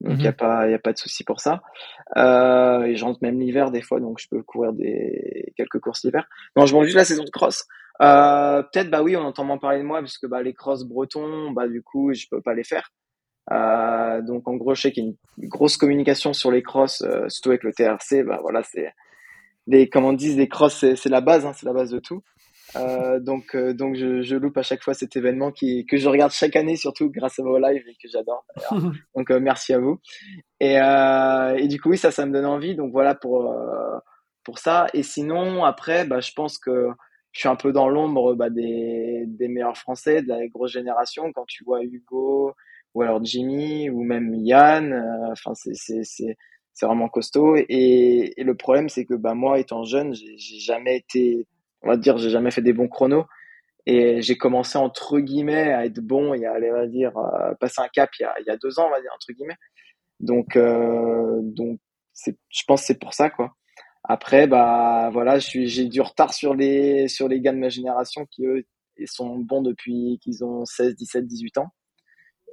[0.00, 0.36] donc il y a Mhm.
[0.36, 1.62] pas, y a pas de souci pour ça.
[2.16, 6.04] Euh, et je rentre même l'hiver des fois, donc je peux courir des quelques courses
[6.04, 6.26] l'hiver.
[6.56, 7.66] Non, je manque juste la saison de cross.
[8.02, 11.50] Euh, peut-être, bah oui, on entend moins parler de moi, puisque bah les crosses bretons,
[11.52, 12.90] bah du coup, je peux pas les faire.
[13.52, 17.02] Euh, donc en gros, je sais qu'il y a une grosse communication sur les crosses,
[17.02, 18.24] euh, surtout avec le TRC.
[18.24, 18.92] Bah voilà, c'est
[19.66, 21.98] des, comme on dit, des crosses, c'est c'est la base, hein, c'est la base de
[21.98, 22.22] tout.
[22.74, 26.08] Euh, donc euh, donc je, je loupe à chaque fois cet événement qui que je
[26.08, 28.44] regarde chaque année, surtout grâce à vos lives et que j'adore.
[29.14, 30.00] Donc euh, merci à vous.
[30.60, 32.74] Et euh, et du coup oui, ça ça me donne envie.
[32.74, 33.98] Donc voilà pour euh,
[34.44, 34.88] pour ça.
[34.94, 36.88] Et sinon après, bah je pense que
[37.36, 41.30] je suis un peu dans l'ombre bah, des meilleurs Français de la grosse génération.
[41.34, 42.54] Quand tu vois Hugo
[42.94, 46.02] ou alors Jimmy ou même Yann, euh, enfin c'est c'est
[46.72, 47.56] c'est vraiment costaud.
[47.56, 51.46] Et, et le problème c'est que bah moi étant jeune, j'ai jamais été,
[51.82, 53.26] on va dire, j'ai jamais fait des bons chronos.
[53.84, 57.54] Et j'ai commencé entre guillemets à être bon il y a, on va dire, euh,
[57.60, 59.32] passer un cap il y a, il y a deux ans, on va dire entre
[59.34, 59.58] guillemets.
[60.20, 61.80] Donc, euh, donc
[62.26, 63.54] je pense que c'est pour ça, quoi.
[64.08, 68.44] Après, bah voilà, j'ai du retard sur les sur les gars de ma génération qui
[68.46, 68.64] eux
[69.06, 71.72] sont bons depuis qu'ils ont 16, 17, 18 ans.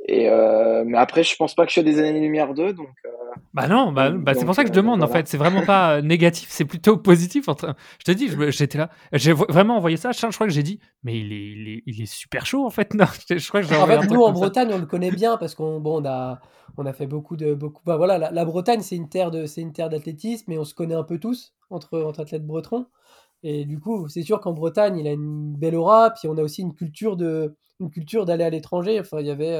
[0.05, 2.89] Et euh, mais après, je pense pas que je sois des années-lumière d'eux, donc.
[3.05, 3.09] Euh,
[3.53, 5.27] bah non, bah, bah c'est pour ça que je demande en fait.
[5.27, 7.45] C'est vraiment pas négatif, c'est plutôt positif.
[7.47, 10.11] Je te dis, j'étais là, j'ai vraiment envoyé ça.
[10.11, 12.69] Je crois que j'ai dit, mais il est, il est, il est, super chaud en
[12.69, 12.93] fait.
[13.03, 15.79] Non, je crois que en fait, nous en Bretagne, on le connaît bien parce qu'on
[15.79, 16.39] bon, on a,
[16.77, 17.81] on a fait beaucoup de beaucoup.
[17.85, 20.73] Bah, voilà, la, Bretagne, c'est une terre de, c'est une terre d'athlétisme, et on se
[20.73, 22.87] connaît un peu tous entre entre athlètes bretons.
[23.43, 26.11] Et du coup, c'est sûr qu'en Bretagne, il a une belle aura.
[26.11, 28.99] Puis on a aussi une culture de, une culture d'aller à l'étranger.
[28.99, 29.59] Enfin, il y avait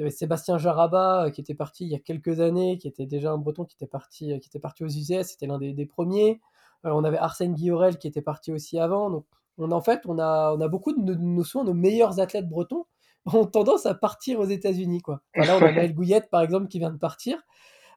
[0.00, 3.30] euh, Sébastien Jaraba euh, qui était parti il y a quelques années, qui était déjà
[3.32, 6.40] un breton qui était parti, euh, qui était parti aux UCS, c'était l'un des, premiers.
[6.84, 9.10] On avait Arsène Guillorel qui était parti aussi avant.
[9.10, 9.26] Donc,
[9.58, 12.86] on, en fait, on a, on a beaucoup de nos, nos meilleurs athlètes bretons
[13.26, 15.00] ont tendance à partir aux États-Unis.
[15.00, 15.22] Quoi.
[15.36, 17.38] là, on a Maël Gouillette, par exemple, qui vient de partir.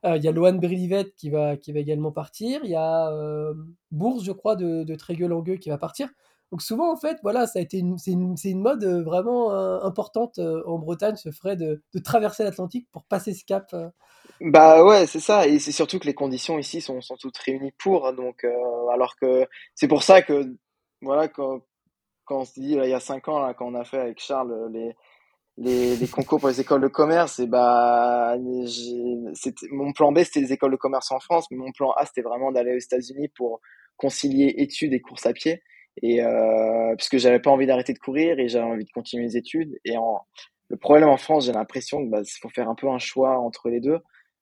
[0.03, 2.61] Il y a Lohan Brivet qui va, qui va également partir.
[2.63, 3.11] Il y a
[3.91, 6.09] Bourse, je crois, de, de Trégueux-Langueux qui va partir.
[6.51, 10.37] Donc souvent, en fait, voilà, ça a été c'est une, mode euh, vraiment euh, importante
[10.37, 13.75] euh, en Bretagne, ce frais de, traverser l'Atlantique pour passer ce cap.
[14.41, 15.47] Bah ouais, c'est ça.
[15.47, 18.13] Et c'est surtout que les conditions ici sont, sont toutes réunies pour.
[18.13, 18.45] Donc,
[18.93, 20.55] alors que c'est pour ça que,
[21.01, 21.61] voilà, quand,
[22.25, 24.69] quand on se dit, il y a cinq ans, quand on a fait avec Charles
[24.71, 24.95] les,
[25.57, 28.35] les, les concours pour les écoles de commerce, et bah,
[29.71, 32.21] mon plan B, c'était les écoles de commerce en France, mais mon plan A, c'était
[32.21, 33.61] vraiment d'aller aux États-Unis pour
[33.97, 35.61] concilier études et courses à pied.
[36.01, 39.35] Et euh, puisque j'avais pas envie d'arrêter de courir et j'avais envie de continuer mes
[39.37, 39.79] études.
[39.85, 40.19] Et en
[40.69, 43.69] le problème en France j'ai l'impression que bah faut faire un peu un choix entre
[43.69, 43.99] les deux.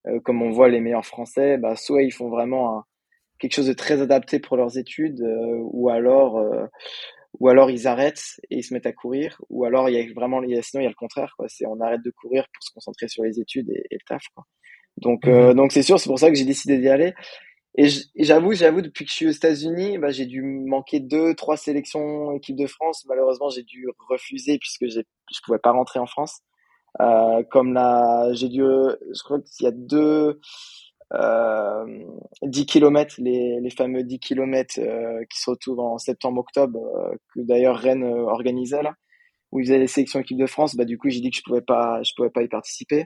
[0.08, 2.84] Euh, comme on voit les meilleurs français bah soit ils font vraiment
[3.40, 6.66] quelque chose de très adapté pour leurs études euh, ou alors euh,
[7.40, 10.14] ou alors ils arrêtent et ils se mettent à courir ou alors il y a
[10.14, 12.46] vraiment y a, sinon il y a le contraire quoi c'est on arrête de courir
[12.54, 14.46] pour se concentrer sur les études et, et le taf quoi
[14.98, 17.14] donc mmh donc c'est sûr c'est pour ça que j'ai décidé d'y aller
[17.76, 21.58] et j'avoue, j'avoue, depuis que je suis aux États-Unis, bah, j'ai dû manquer deux, trois
[21.58, 23.04] sélections équipe de France.
[23.08, 25.02] Malheureusement, j'ai dû refuser puisque je
[25.44, 26.42] pouvais pas rentrer en France.
[27.02, 30.40] Euh, comme là, j'ai dû, je crois qu'il y a deux,
[31.16, 31.86] euh,
[32.42, 37.42] 10 km, les, les fameux 10 km euh, qui se retrouvent en septembre-octobre, euh, que
[37.42, 38.96] d'ailleurs Rennes euh, organisait là,
[39.52, 40.76] où ils faisaient les sélections équipe de France.
[40.76, 43.06] Bah, du coup, j'ai dit que je pouvais pas, je pouvais pas y participer.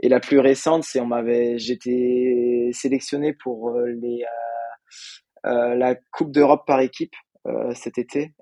[0.00, 4.24] Et la plus récente, c'est on m'avait, j'étais sélectionné pour euh, les
[5.46, 7.14] euh, la Coupe d'Europe par équipe
[7.74, 8.32] cet été,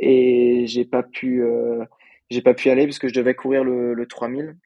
[0.00, 1.42] et j'ai pas pu,
[2.30, 4.56] j'ai pas pu aller parce que je devais courir le, le 3000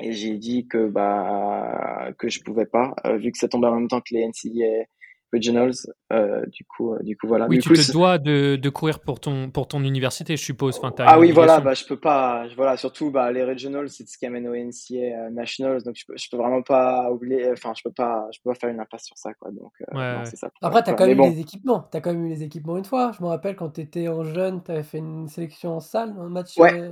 [0.00, 3.88] et j'ai dit que bah que je pouvais pas vu que ça tombait en même
[3.88, 4.86] temps que les NCAA
[5.32, 5.74] regionals.
[6.12, 7.46] Euh, du coup, euh, du coup, voilà.
[7.48, 10.78] Oui, du tu te dois de, de, courir pour ton pour ton université, je suppose.
[10.78, 12.46] Enfin, ah oui, voilà, bah je peux pas.
[12.56, 16.04] Voilà, surtout bah les regionals, c'est ce qui amène au NCA euh, nationals, donc je
[16.06, 17.50] peux je peux vraiment pas oublier.
[17.52, 19.50] Enfin, je peux pas je peux pas faire une impasse sur ça, quoi.
[19.50, 20.50] Donc ouais, c'est ça.
[20.62, 21.88] Après, t'as quand même eu les équipements.
[21.90, 23.12] T'as quand même eu les équipements une fois.
[23.16, 26.56] Je me rappelle quand t'étais en jeune, t'avais fait une sélection en salle, un match.
[26.58, 26.90] Ouais.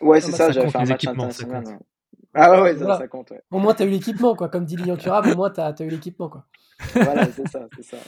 [0.00, 0.50] Ouais, c'est ça.
[0.50, 1.64] J'avais fait un match international.
[2.34, 3.30] Ah ouais, ça, ça compte.
[3.30, 3.42] Ouais.
[3.50, 4.48] Au moins, t'as eu l'équipement, quoi.
[4.48, 6.46] Comme dit Lilian Thuram, au moins, t'as as eu l'équipement, quoi
[6.94, 7.98] voilà, c'est ça, c'est ça.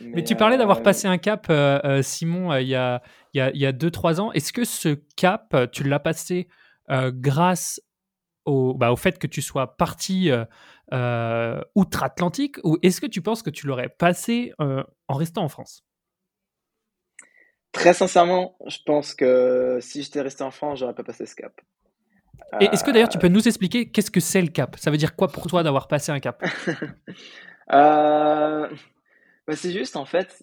[0.00, 3.02] Mais, tu parlais d'avoir euh, passé un cap, euh, euh, Simon, il y a 2-3
[3.34, 4.32] y a, y a ans.
[4.32, 6.48] Est-ce que ce cap, tu l'as passé
[6.88, 7.80] grâce
[8.44, 10.30] au, bah, au fait que tu sois parti
[11.74, 15.84] outre-Atlantique ou est-ce que tu penses que tu l'aurais passé en restant en France?
[17.72, 21.52] Très sincèrement, je pense que si j'étais resté en France, j'aurais pas passé ce cap.
[22.60, 24.76] Et est-ce que d'ailleurs tu peux nous expliquer qu'est-ce que c'est le cap?
[24.78, 26.42] Ça veut dire quoi pour toi d'avoir passé un cap?
[27.70, 28.66] Euh,
[29.46, 30.42] bah c'est juste en fait,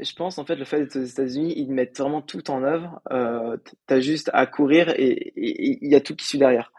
[0.00, 3.00] je pense en fait le fait d'être aux États-Unis, ils mettent vraiment tout en œuvre.
[3.12, 6.72] Euh, T'as juste à courir et il y a tout qui suit derrière.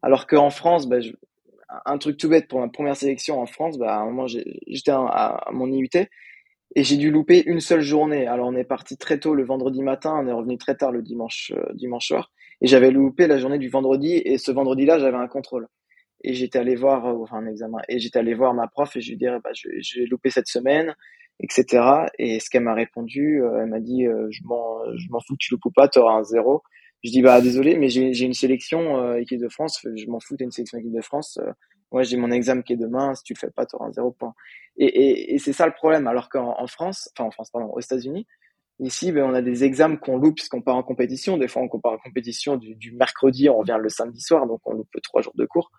[0.00, 1.10] Alors qu'en France, bah, je,
[1.84, 4.90] un truc tout bête pour ma première sélection en France, bah, à un moment j'étais
[4.90, 5.88] à, mon IUT
[6.74, 8.26] et j'ai dû louper une seule journée.
[8.26, 11.02] Alors on est parti très tôt le vendredi matin, on est revenu très tard le
[11.02, 12.30] dimanche euh, dimanche soir
[12.62, 15.66] et j'avais loupé la journée du vendredi et ce vendredi-là j'avais un contrôle.
[16.24, 17.78] Et j'étais allé voir euh, enfin un examen.
[17.88, 19.50] Et j'étais allé voir ma prof et je lui dis bah
[19.96, 20.94] vais louper cette semaine
[21.40, 21.82] etc
[22.18, 25.32] et ce qu'elle m'a répondu euh, elle m'a dit euh, je m'en je m'en fous
[25.32, 26.62] que tu loupes ou pas tu auras un zéro
[27.02, 29.84] je dis bah désolé mais j'ai j'ai une sélection équipe de France.
[29.96, 31.40] Je m'en fous t'as une sélection équipe de France.
[31.90, 33.14] Moi j'ai mon examen qui est demain.
[33.16, 34.34] Si tu le fais pas tu auras un zéro point
[34.76, 36.06] et et, et c'est ça le problème.
[36.06, 38.24] Alors qu'en en France enfin en France pardon aux États-Unis
[38.78, 41.36] Ici, ben, on a des examens qu'on loupe puisqu'on part en compétition.
[41.36, 44.60] Des fois, on part en compétition du, du mercredi, on revient le samedi soir, donc
[44.64, 45.70] on loupe trois jours de cours.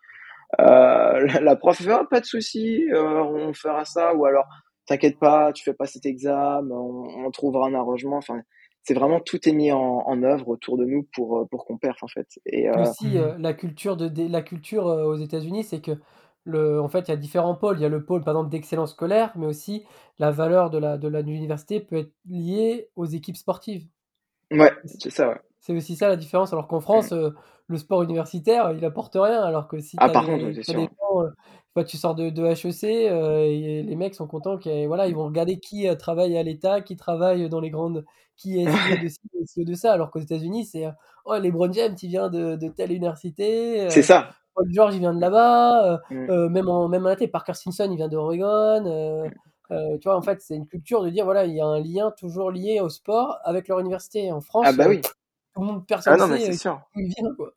[0.62, 4.46] Euh, la prof fait ah, pas de souci, euh, on fera ça ou alors
[4.86, 8.18] t'inquiète pas, tu fais pas cet examen, on, on trouvera un arrangement.
[8.18, 8.42] Enfin,
[8.84, 12.04] c'est vraiment tout est mis en, en, œuvre autour de nous pour pour qu'on perf
[12.04, 12.28] en fait.
[12.46, 12.84] Et euh...
[12.84, 15.98] aussi la culture de la culture aux États-Unis, c'est que
[16.46, 17.78] le, en fait, il y a différents pôles.
[17.78, 19.86] Il y a le pôle, par exemple, d'excellence scolaire, mais aussi
[20.20, 23.88] la valeur de la, de l'université peut être liée aux équipes sportives.
[24.52, 25.40] Ouais, c'est ça, ouais.
[25.60, 26.52] C'est aussi ça la différence.
[26.52, 27.30] Alors qu'en France, euh,
[27.68, 29.42] le sport universitaire, il apporte rien.
[29.42, 31.30] Alors que si Ah, par des, contre, des gens, euh,
[31.76, 35.16] bah, tu sors de, de HEC, euh, et les mecs sont contents qu'ils voilà, ils
[35.16, 38.04] vont regarder qui euh, travaille à l'État, qui travaille dans les grandes,
[38.36, 39.94] qui est de ci, de ça.
[39.94, 40.86] Alors qu'aux États-Unis, c'est
[41.26, 44.32] oh, LeBron James, il vient de, de telle université, C'est ça.
[44.56, 46.30] Paul George, il vient de là-bas, euh, Mm.
[46.30, 48.86] euh, même en même en été, Parker Simpson, il vient d'Oregon.
[48.86, 49.30] euh,
[49.72, 51.80] euh, tu vois, en fait, c'est une culture de dire voilà, il y a un
[51.80, 54.32] lien toujours lié au sport avec leur université.
[54.32, 55.02] En Ah, France, bah euh, oui.
[55.02, 56.82] tout le monde, Ah, personne non, mais sait c'est sûr.
[56.96, 57.54] vient, quoi.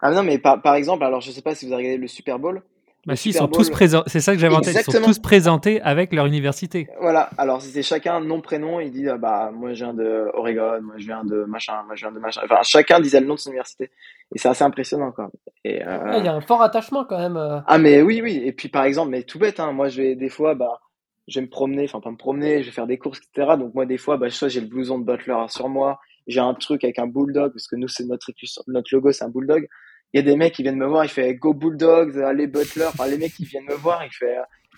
[0.00, 2.08] Ah, non, mais par, par exemple, alors je sais pas si vous avez regardé le
[2.08, 2.62] Super Bowl.
[3.06, 4.02] Bah si, ils sont tous présents.
[4.06, 4.76] C'est ça que j'avais en tête.
[4.86, 6.88] Ils sont tous présentés avec leur université.
[7.00, 10.80] Voilà, alors c'était chacun nom, prénom, il dit, ah bah, moi je viens de Oregon,
[10.82, 12.40] moi je viens de machin, moi je viens de machin.
[12.44, 13.90] Enfin, chacun disait le nom de son université.
[14.34, 15.30] Et c'est assez impressionnant, quoi.
[15.64, 17.36] Et, Ouais, euh, il y a un fort attachement quand même.
[17.36, 17.60] euh.
[17.66, 18.40] Ah, mais oui, oui.
[18.44, 20.80] Et puis, par exemple, mais tout bête, hein, moi je vais des fois, bah,
[21.28, 23.56] je vais me promener, enfin, pas me promener, je vais faire des courses, etc.
[23.58, 26.54] Donc, moi, des fois, bah, soit j'ai le blouson de Butler sur moi, j'ai un
[26.54, 28.30] truc avec un bulldog, parce que nous, c'est notre,
[28.66, 29.68] notre logo, c'est un bulldog.
[30.14, 32.84] Il y a des mecs qui viennent me voir, il fait Go Bulldogs, allez Butler.
[32.86, 34.36] Enfin, les mecs qui viennent me voir, il fait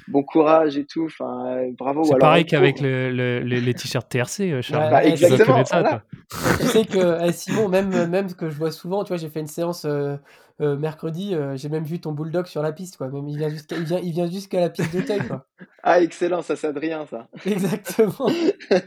[0.08, 1.04] bon courage et tout.
[1.04, 2.04] Enfin, bravo.
[2.04, 4.84] C'est pareil qu'avec le, le- le- les t-shirts TRC, euh, Charles.
[4.84, 6.02] Ouais, Bah, Tu exactement, ça, voilà.
[6.58, 9.28] Tu sais que eh, Simon, même même ce que je vois souvent, tu vois, j'ai
[9.28, 10.16] fait une séance euh,
[10.62, 13.08] euh, mercredi, euh, j'ai même vu ton bulldog sur la piste, quoi.
[13.08, 15.44] Même il vient jusqu'à il vient il vient jusqu'à la piste d'Auteuil, quoi.
[15.82, 17.28] Ah, excellent, ça, c'est Adrien, ça.
[17.44, 18.30] Exactement.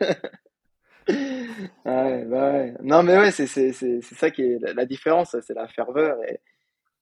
[1.86, 2.74] Ah ouais, bah ouais.
[2.84, 5.68] Non, mais ouais, c'est c'est c'est c'est ça qui est la, la différence, c'est la
[5.68, 6.40] ferveur et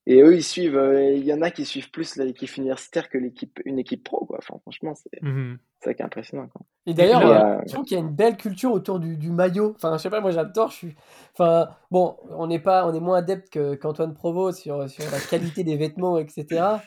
[0.06, 0.76] et eux ils suivent.
[0.76, 4.24] euh, Il y en a qui suivent plus l'équipe universitaire que l'équipe une équipe pro,
[4.26, 4.38] quoi.
[4.38, 5.58] Enfin, franchement, c'est Mhm.
[5.80, 6.62] c'est ça qui est impressionnant, quoi.
[6.86, 9.30] Et d'ailleurs, euh, euh, je trouve qu'il y a une belle culture autour du, du
[9.30, 9.74] maillot.
[9.76, 10.70] Enfin, je sais pas, moi j'adore.
[10.70, 10.96] Je suis.
[11.34, 15.20] Enfin, bon, on n'est pas, on est moins adepte que- qu'Antoine Provost sur, sur la
[15.20, 16.82] qualité des vêtements, etc.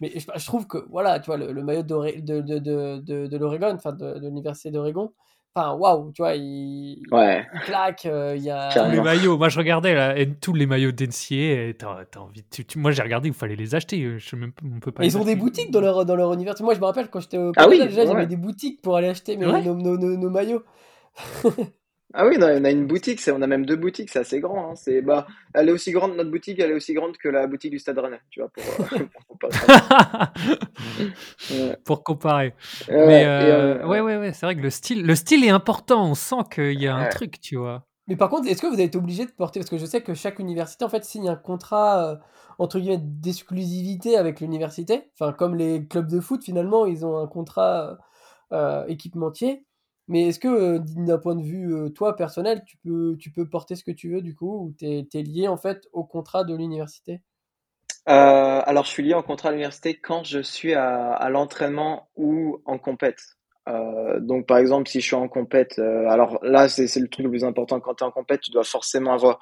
[0.00, 3.26] Mais je, je trouve que, voilà, tu vois, le, le maillot de, de, de, de,
[3.28, 5.12] de l'Oregon, enfin, de, de l'Université d'Oregon,
[5.54, 8.06] enfin, waouh, tu vois, il, ouais, il claque.
[8.06, 9.02] euh, Il y tous les a.
[9.02, 11.72] maillots, moi je regardais là, et tous les maillots d'NCA,
[12.76, 14.02] moi j'ai regardé, il fallait les acheter.
[14.02, 16.16] euh, Je sais même pas, on peut pas ils ont des boutiques dans leur, dans
[16.16, 16.64] leur université.
[16.64, 19.08] Moi, je me rappelle quand j'étais au Ah oui, déjà, j'avais des boutiques pour aller
[19.08, 19.62] acheter mes, Ouais.
[19.62, 20.62] nos, nos, nos, nos maillots.
[22.16, 24.38] Ah oui, non, on a une boutique, c'est on a même deux boutiques, c'est assez
[24.38, 24.70] grand.
[24.70, 24.74] Hein.
[24.76, 27.72] C'est bah, elle est aussi grande notre boutique, elle est aussi grande que la boutique
[27.72, 29.58] du Stade Rennais, tu vois, pour, euh, pour comparer.
[31.50, 32.54] Ouais, Pour comparer.
[32.88, 35.50] ouais, Mais euh, euh, ouais, ouais, ouais, c'est vrai que le style, le style est
[35.50, 36.08] important.
[36.08, 37.84] On sent qu'il y a un truc, tu vois.
[38.06, 40.02] Mais par contre, est-ce que vous avez été obligé de porter, parce que je sais
[40.02, 42.16] que chaque université en fait signe un contrat euh,
[42.58, 47.26] entre guillemets d'exclusivité avec l'université, enfin comme les clubs de foot finalement, ils ont un
[47.26, 47.98] contrat
[48.52, 49.64] euh, équipementier.
[50.08, 53.48] Mais est-ce que euh, d'un point de vue euh, toi personnel, tu peux tu peux
[53.48, 56.44] porter ce que tu veux du coup, ou t'es t'es lié en fait au contrat
[56.44, 57.22] de l'université?
[58.08, 62.08] Euh, alors, je suis lié en contrat à l'université quand je suis à, à l'entraînement
[62.16, 63.20] ou en compète.
[63.68, 67.24] Euh, donc, par exemple, si je suis en compète, euh, alors là, c'est le truc
[67.24, 67.80] le plus important.
[67.80, 69.38] Quand tu es en compète, tu dois forcément avoir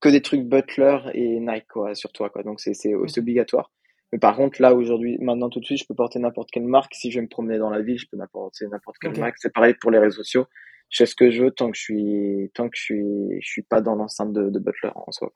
[0.00, 2.30] que des trucs Butler et Nike quoi, sur toi.
[2.30, 2.42] Quoi.
[2.42, 3.70] Donc, c'est c'est obligatoire.
[4.12, 6.94] Mais par contre, là, aujourd'hui, maintenant, tout de suite, je peux porter n'importe quelle marque.
[6.94, 9.36] Si je vais me promener dans la ville, je peux porter n'importe quelle marque.
[9.38, 10.46] C'est pareil pour les réseaux sociaux.
[10.90, 13.48] Je fais ce que je veux tant que je suis, tant que je suis, je
[13.48, 15.32] suis pas dans l'enceinte de, de Butler en soi.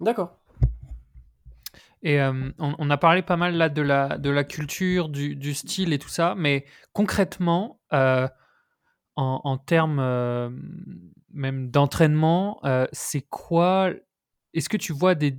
[0.00, 0.38] D'accord.
[2.02, 5.36] Et euh, on, on a parlé pas mal là de la, de la culture, du,
[5.36, 8.28] du style et tout ça, mais concrètement, euh,
[9.16, 10.50] en, en termes euh,
[11.32, 13.90] même d'entraînement, euh, c'est quoi
[14.54, 15.36] Est-ce que tu vois des.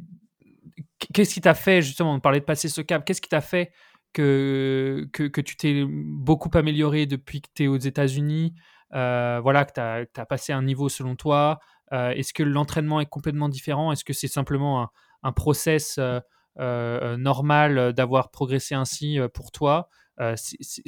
[1.13, 3.71] Qu'est-ce qui t'a fait, justement, on parlait de passer ce cap, qu'est-ce qui t'a fait
[4.13, 8.55] que, que, tu t'es beaucoup amélioré depuis que tu es aux États-Unis
[8.95, 11.59] euh, Voilà, que tu as, passé un niveau selon toi
[11.93, 13.91] Euh, Est-ce que l'entraînement est complètement différent?
[13.91, 14.89] Est-ce que c'est simplement un,
[15.23, 19.89] un process euh, normal d'avoir progressé ainsi pour toi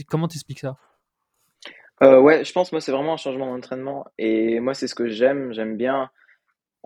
[0.08, 0.76] Comment t'expliques ça?
[2.02, 5.54] Ouais, je pense moi c'est vraiment un changement d'entraînement et moi c'est ce que j'aime,
[5.54, 6.10] j'aime bien.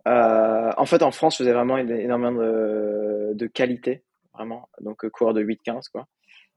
[0.08, 4.04] Euh, en fait en France je faisais vraiment éno- énormément de, de qualité,
[4.34, 6.08] vraiment, donc euh, coureur de 8-15 quoi.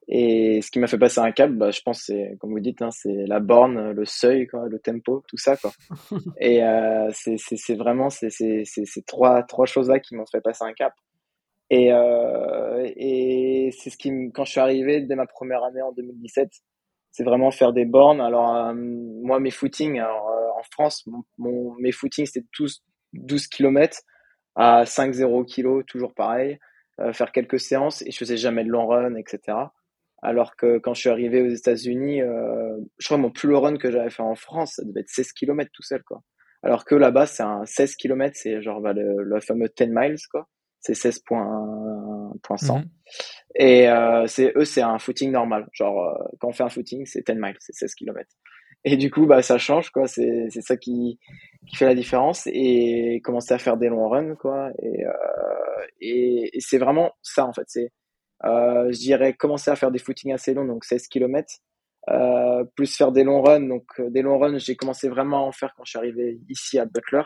[0.09, 2.83] Et ce qui m'a fait passer un cap, bah, je pense c'est comme vous dites,
[2.83, 5.73] hein, c'est la borne, le seuil, quoi, le tempo, tout ça quoi.
[6.41, 10.41] Et euh, c'est vraiment c'est c'est c'est ces trois trois choses là qui m'ont fait
[10.41, 10.93] passer un cap.
[11.71, 15.93] Et euh, et c'est ce qui quand je suis arrivé dès ma première année en
[15.93, 16.51] 2017
[17.11, 18.21] c'est vraiment faire des bornes.
[18.21, 22.83] Alors, euh, moi, mes footings, alors, en France, mon, mon- mes footings, c'était 12,
[23.13, 23.99] 12 km
[24.55, 26.59] à 5-0 kg, toujours pareil.
[26.99, 29.59] Euh, faire quelques séances et je faisais jamais de long run, etc.
[30.23, 33.61] Alors que quand je suis arrivé aux États-Unis, euh, je crois que mon plus long
[33.61, 36.23] run que j'avais fait en France, ça devait être 16 km tout seul, quoi.
[36.63, 40.17] Alors que là-bas, c'est un 16 km, c'est genre bah, le, le fameux 10 miles,
[40.31, 40.49] quoi.
[40.81, 41.21] C'est 16.2
[42.43, 42.79] point 100.
[42.79, 42.85] Mhm.
[43.57, 45.69] Et euh, c'est eux, c'est un footing normal.
[45.73, 48.27] Genre, quand on fait un footing, c'est 10 miles, c'est 16 km.
[48.87, 50.07] Et du coup, bah, ça change, quoi.
[50.07, 51.19] C'est, c'est ça qui,
[51.67, 52.47] qui fait la différence.
[52.47, 54.71] Et commencer à faire des longs runs, quoi.
[54.81, 57.65] Et, euh, et, c'est vraiment ça, en fait.
[57.67, 57.93] C'est,
[58.45, 61.59] euh, je dirais, commencer à faire des footings assez longs, donc 16 km.
[62.11, 63.67] Euh, plus faire des longs runs.
[63.67, 66.41] Donc, euh, des longs runs, j'ai commencé vraiment à en faire quand je suis arrivé
[66.49, 67.23] ici à Butler.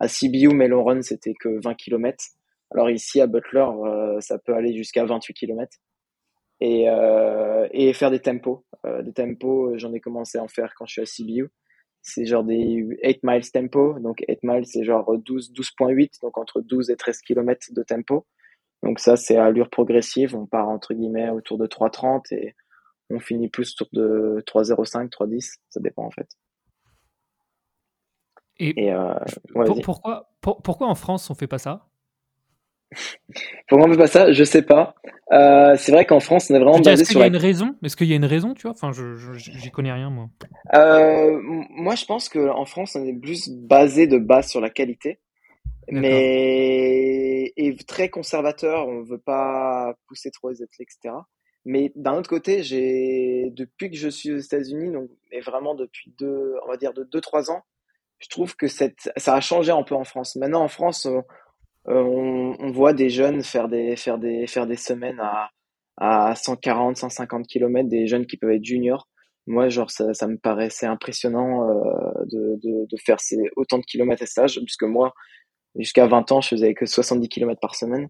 [0.00, 2.24] À CBU, mes longs runs, c'était que 20 km.
[2.72, 5.70] Alors ici, à Butler, euh, ça peut aller jusqu'à 28 km.
[6.60, 8.64] Et, euh, et faire des tempos.
[8.86, 11.50] Euh, des tempos, j'en ai commencé à en faire quand je suis à CBU.
[12.02, 12.56] C'est genre des
[13.02, 13.98] 8 miles tempo.
[13.98, 18.26] Donc 8 miles, c'est genre 12, 12.8, donc entre 12 et 13 km de tempo.
[18.82, 20.36] Donc ça, c'est à allure progressive.
[20.36, 22.54] On part entre guillemets autour de 3.30 et
[23.10, 25.56] on finit plus autour de 3.05, 3.10.
[25.70, 26.28] Ça dépend en fait.
[28.58, 29.14] Et, Et euh,
[29.54, 31.88] ouais, pour- pourquoi, pour- pourquoi en France on fait pas ça?
[33.68, 34.94] Pourquoi on fait pas ça Je sais pas.
[35.32, 37.36] Euh, c'est vrai qu'en France, on est vraiment basé Est-ce qu'il sur y a la
[37.36, 37.74] une raison?
[37.82, 38.72] Est-ce qu'il y a une raison, tu vois?
[38.72, 40.28] Enfin, je, j'y connais rien, moi.
[40.74, 45.18] Euh, moi, je pense qu'en France, on est plus basé de base sur la qualité,
[45.88, 48.86] mais et très conservateur.
[48.86, 51.14] On veut pas pousser trop les athlètes, etc.
[51.64, 56.14] Mais d'un autre côté, j'ai depuis que je suis aux États-Unis, donc et vraiment depuis
[56.18, 57.62] deux, on va dire de deux trois ans,
[58.18, 60.36] je trouve que cette, ça a changé un peu en France.
[60.36, 61.08] Maintenant, en France,
[61.86, 65.50] on, on, on voit des jeunes faire des faire des faire des semaines à
[65.96, 69.08] à 140, 150 km, des jeunes qui peuvent être juniors.
[69.46, 73.84] Moi, genre, ça, ça me paraissait impressionnant euh, de, de, de faire ces, autant de
[73.84, 75.14] kilomètres à stage, puisque moi,
[75.76, 78.08] jusqu'à 20 ans, je faisais que 70 km par semaine.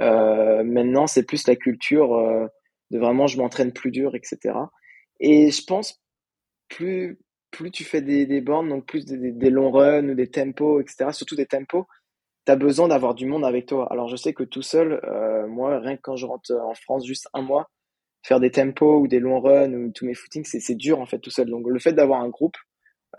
[0.00, 2.46] Euh, maintenant, c'est plus la culture euh,
[2.90, 4.54] de vraiment, je m'entraîne plus dur, etc.
[5.20, 6.02] Et je pense,
[6.68, 7.18] plus,
[7.52, 10.28] plus tu fais des, des bornes, donc plus des, des, des longs runs ou des
[10.28, 11.86] tempos, etc., surtout des tempos,
[12.46, 13.88] tu as besoin d'avoir du monde avec toi.
[13.92, 17.06] Alors, je sais que tout seul, euh, moi, rien que quand je rentre en France,
[17.06, 17.70] juste un mois,
[18.24, 21.20] faire des tempos ou des longs runs ou tous mes footings, c'est dur en fait
[21.20, 21.48] tout seul.
[21.50, 22.56] Donc le fait d'avoir un groupe,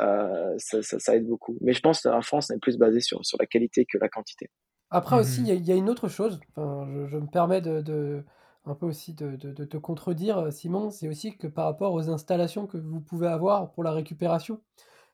[0.01, 1.57] euh, ça, ça, ça aide beaucoup.
[1.61, 4.09] Mais je pense qu'en France, on est plus basé sur, sur la qualité que la
[4.09, 4.49] quantité.
[4.89, 5.43] Après aussi, Mhm.
[5.43, 6.39] il y, a- il y a une autre chose.
[6.55, 8.23] Enfin, je, je me permets de, de-
[8.65, 10.89] un peu aussi de, de- de te contredire, euh, Simon.
[10.91, 14.61] C'est aussi que par rapport aux installations que vous pouvez avoir pour la récupération.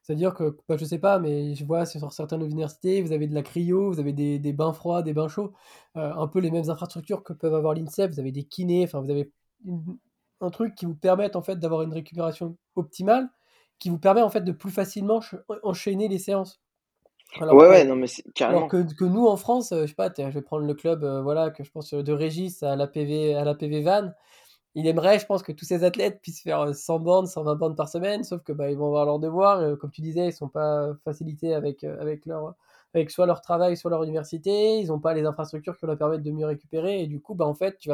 [0.01, 3.35] C'est-à-dire que, bah, je sais pas, mais je vois sur certaines universités, vous avez de
[3.35, 5.53] la cryo, vous avez des, des bains froids, des bains chauds,
[5.97, 8.11] euh, un peu les mêmes infrastructures que peuvent avoir l'INSEP.
[8.11, 9.31] Vous avez des kinés, enfin, vous avez
[9.65, 9.97] une-
[10.41, 13.29] un truc qui vous permet en fait d'avoir une récupération optimale,
[13.79, 16.59] qui vous permet en fait de plus facilement ch- enchaîner les séances.
[17.39, 18.67] Alors ouais, que, ouais, non, mais c'est- alors carrément.
[18.67, 21.21] que, que nous en France, euh, je sais pas, je vais prendre le club, euh,
[21.21, 24.11] voilà, que je pense de Régis à la PV, à la PV Van.
[24.75, 27.75] Il aimerait, je pense, que tous ces athlètes puissent faire euh, 100 bornes, 120 bornes
[27.75, 29.59] par semaine, sauf que bah, ils vont avoir leurs devoirs.
[29.59, 32.55] euh, comme tu disais, ils sont pas facilités avec, euh, avec, leur,
[32.93, 34.79] avec soit leur travail, soit leur université.
[34.79, 37.01] Ils n'ont pas les infrastructures qui leur permettent de mieux récupérer.
[37.01, 37.89] Et du coup, bah, en fait, tu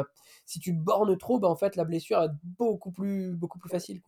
[0.46, 4.00] si tu bornes trop, bah, en fait, la blessure est beaucoup plus, beaucoup plus facile.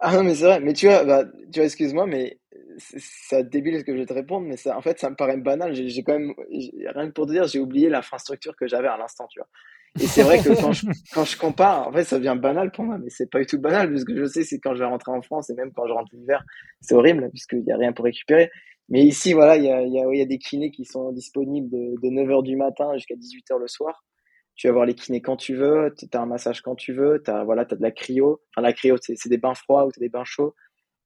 [0.00, 0.60] Ah non, mais c'est vrai.
[0.60, 2.40] Mais tu vois, bah, tu vois, excuse-moi, mais
[2.78, 5.36] c'est débile ce que je vais te répondre, mais ça, en fait, ça me paraît
[5.36, 5.74] banal.
[5.74, 9.26] J'ai quand même, rien que pour te dire, j'ai oublié l'infrastructure que j'avais à l'instant,
[9.28, 9.48] tu vois.
[10.00, 12.84] Et c'est vrai que quand je, quand je compare, en fait, ça devient banal pour
[12.84, 15.12] moi, mais c'est pas du tout banal, puisque je sais, c'est quand je vais rentrer
[15.12, 16.42] en France et même quand je rentre l'hiver,
[16.80, 18.50] c'est horrible, puisqu'il y a rien pour récupérer.
[18.88, 21.12] Mais ici, voilà, il y a, il y a, y a des kinés qui sont
[21.12, 24.04] disponibles de, de 9h du matin jusqu'à 18h le soir.
[24.54, 27.22] Tu vas voir les kinés quand tu veux, tu as un massage quand tu veux,
[27.24, 28.42] tu as, voilà, t'as de la cryo.
[28.50, 30.54] Enfin, la cryo, c'est c'est des bains froids ou t'as des bains chauds.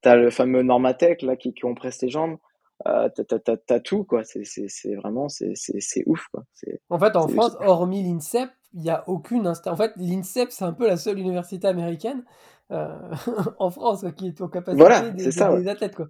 [0.03, 2.37] Tu as le fameux Normatec, là, qui, qui compresse tes jambes.
[2.85, 4.23] Euh, t'as, t'as, t'as, t'as tout, quoi.
[4.23, 5.53] C'est, c'est, c'est vraiment, c'est,
[6.05, 6.43] ouf, quoi.
[6.89, 9.71] En fait, en France, hormis l'INSEP, il n'y a aucune insta.
[9.71, 12.23] En fait, l'INSEP, c'est un peu la seule université américaine
[12.71, 12.97] euh,
[13.59, 15.95] en France quoi, qui est aux capacités voilà, des, athlètes.
[15.95, 16.07] Quoi.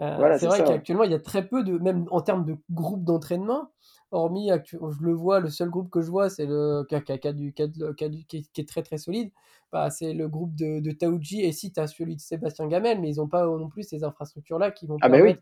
[0.00, 2.56] Euh, Voilà, c'est vrai qu'actuellement, il y a très peu de, même en termes de
[2.70, 3.70] groupe d'entraînement,
[4.10, 8.82] hormis, je le vois, le seul groupe que je vois, c'est le qui est, très
[8.82, 9.30] très solide.
[9.72, 13.00] Bah, c'est le groupe de, de Taouji et si tu as celui de Sébastien Gamel,
[13.00, 15.36] mais ils n'ont pas non plus ces infrastructures-là qui vont Ah, ben oui.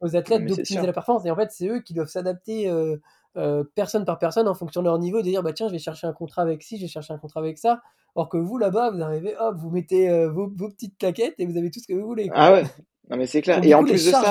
[0.00, 1.24] Aux Non, athlètes d'optimiser la performance.
[1.26, 2.96] Et en fait, c'est eux qui doivent s'adapter euh,
[3.36, 5.78] euh, personne par personne en fonction de leur niveau, de dire bah tiens, je vais
[5.78, 7.80] chercher un contrat avec ci, je vais chercher un contrat avec ça.
[8.14, 11.46] Or que vous là-bas, vous arrivez, hop, vous mettez euh, vos, vos petites claquettes et
[11.46, 12.28] vous avez tout ce que vous voulez.
[12.28, 12.36] Quoi.
[12.36, 12.64] Ah ouais.
[13.10, 13.56] Non, mais c'est clair.
[13.56, 14.24] Donc Et en plus de ça, ouais.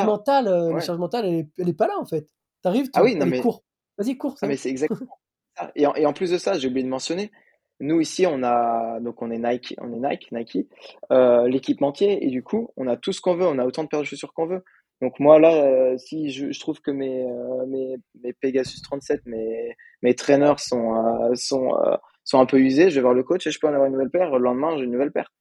[0.81, 2.27] charges mentales, elle est, elle est pas là en fait.
[2.61, 3.63] T'arrives, tu, Ah oui, non, mais, cours.
[3.97, 5.17] Vas-y, cours, ah, c'est mais c'est exactement
[5.57, 5.71] ça.
[5.75, 7.31] Et en, et en plus de ça, j'ai oublié de mentionner,
[7.79, 10.67] nous ici, on a, donc on est Nike, on est Nike, Nike,
[11.11, 13.89] euh, l'équipementier, et du coup, on a tout ce qu'on veut, on a autant de
[13.89, 14.63] paires de chaussures qu'on veut.
[15.01, 19.21] Donc moi là, euh, si je, je trouve que mes, euh, mes, mes Pegasus 37,
[19.25, 23.23] mes, mes traîneurs sont, euh, sont, euh, sont un peu usés, je vais voir le
[23.23, 25.31] coach et je peux en avoir une nouvelle paire, le lendemain j'ai une nouvelle paire.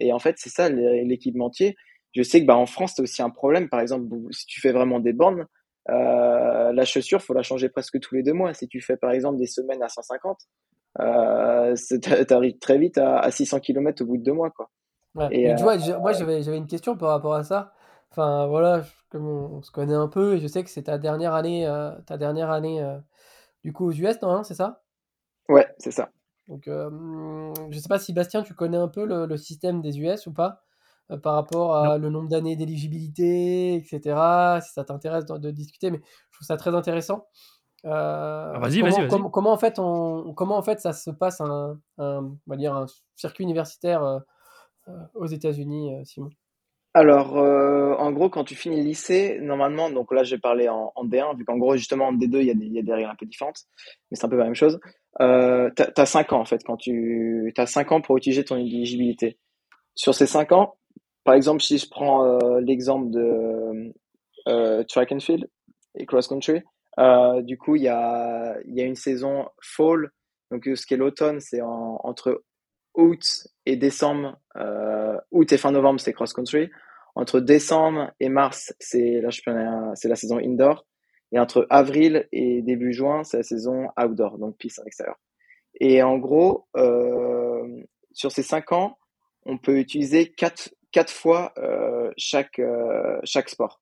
[0.00, 1.76] Et en fait, c'est ça l'é- l'équipementier.
[2.14, 3.68] Je sais que bah, en France, c'est aussi un problème.
[3.68, 5.46] Par exemple, si tu fais vraiment des bornes,
[5.88, 8.52] euh, la chaussure, faut la changer presque tous les deux mois.
[8.54, 10.38] Si tu fais par exemple des semaines à 150,
[11.00, 11.74] euh,
[12.26, 14.70] t'arrives très vite à, à, 600 km au bout de deux mois, quoi.
[15.14, 15.28] Ouais.
[15.30, 17.72] Et, tu vois, moi j'avais j'avais une question par rapport à ça.
[18.10, 21.34] Enfin voilà, comme on, se connaît un peu, et je sais que c'est ta dernière
[21.34, 21.66] année,
[22.06, 22.82] ta dernière année
[23.62, 24.82] du coup aux US, non, c'est ça?
[25.48, 26.10] Ouais, c'est ça.
[26.48, 30.26] Donc, euh, je sais pas si Bastien, tu connais un peu le, système des US
[30.26, 30.62] ou pas?
[31.10, 34.60] Euh, par rapport à le nombre d'années d'éligibilité, etc.
[34.60, 36.00] Si ça t'intéresse de, discuter, mais
[36.30, 37.26] je trouve ça très intéressant.
[37.84, 41.78] Euh, ah, vas-y, vas-y, comment, en fait on, comment en fait ça se passe un,
[41.98, 46.30] on va dire un circuit universitaire euh, aux États-Unis, Simon?
[46.96, 51.04] Alors, en gros, quand tu finis le lycée, normalement, donc là, j'ai parlé en, en,
[51.04, 53.64] D1, vu qu'en gros, justement, en D2, il y, a des, règles un peu différentes,
[54.10, 54.80] mais c'est un peu la même chose.
[55.20, 58.56] Euh, tu as 5 ans en fait quand tu as 5 ans pour utiliser ton
[58.56, 59.38] éligibilité.
[59.94, 60.76] Sur ces 5 ans,
[61.24, 63.92] par exemple, si je prends euh, l'exemple de
[64.48, 65.48] euh, track and field
[65.96, 66.62] et cross country,
[66.98, 70.10] euh, du coup, il y a, y a une saison fall,
[70.50, 72.42] donc ce qui est l'automne, c'est entre
[72.94, 76.70] août et décembre, euh, août et fin novembre, c'est cross country.
[77.16, 79.22] Entre décembre et mars, c'est
[79.94, 80.86] c'est la saison indoor.
[81.32, 85.16] Et entre avril et début juin, c'est la saison outdoor, donc piste en extérieur.
[85.80, 87.66] Et en gros, euh,
[88.12, 88.98] sur ces cinq ans,
[89.46, 93.80] on peut utiliser quatre, quatre fois euh, chaque, euh, chaque sport.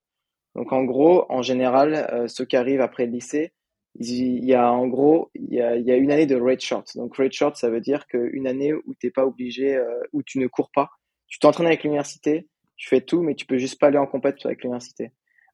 [0.54, 3.52] Donc en gros, en général, ceux qui arrivent après le lycée,
[3.96, 6.96] il y a en gros, il y a, une année de red short.
[6.96, 9.76] Donc red short, ça veut dire qu'une année où t'es pas obligé,
[10.12, 10.90] où tu ne cours pas,
[11.26, 12.46] tu t'entraînes avec l'université,
[12.76, 15.12] tu fais tout, mais tu peux juste pas aller en compétition avec l'université.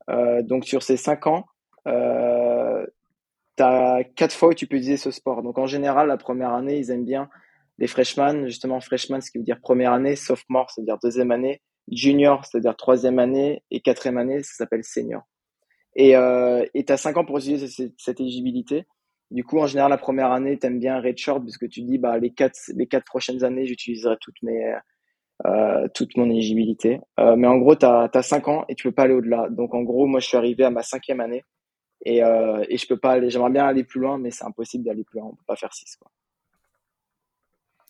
[0.09, 1.47] Euh, donc sur ces cinq ans,
[1.87, 2.87] euh,
[3.57, 5.43] tu as quatre fois où tu peux utiliser ce sport.
[5.43, 7.29] Donc en général, la première année, ils aiment bien
[7.79, 12.45] les freshmen, justement freshman, ce qui veut dire première année, sophomore, c'est-à-dire deuxième année, junior,
[12.45, 15.23] c'est-à-dire troisième année, et quatrième année, ça s'appelle senior.
[15.97, 18.87] Et euh, tu as cinq ans pour utiliser cette, éligibilité.
[19.31, 22.19] Du coup, en général, la première année, tu aimes bien redshirt puisque tu dis, bah,
[22.19, 24.75] les quatre, les quatre prochaines années, j'utiliserai toutes mes,
[25.95, 27.01] toute mon éligibilité.
[27.19, 29.49] Euh, mais en gros, tu as, as 5 ans et tu peux pas aller au-delà.
[29.51, 31.45] Donc, en gros, moi, je suis arrivé à ma cinquième année
[32.05, 33.31] et, euh, et je peux pas aller.
[33.31, 35.29] J'aimerais bien aller plus loin, mais c'est impossible d'aller plus loin.
[35.29, 35.97] On peut pas faire 6.
[35.97, 36.11] Quoi.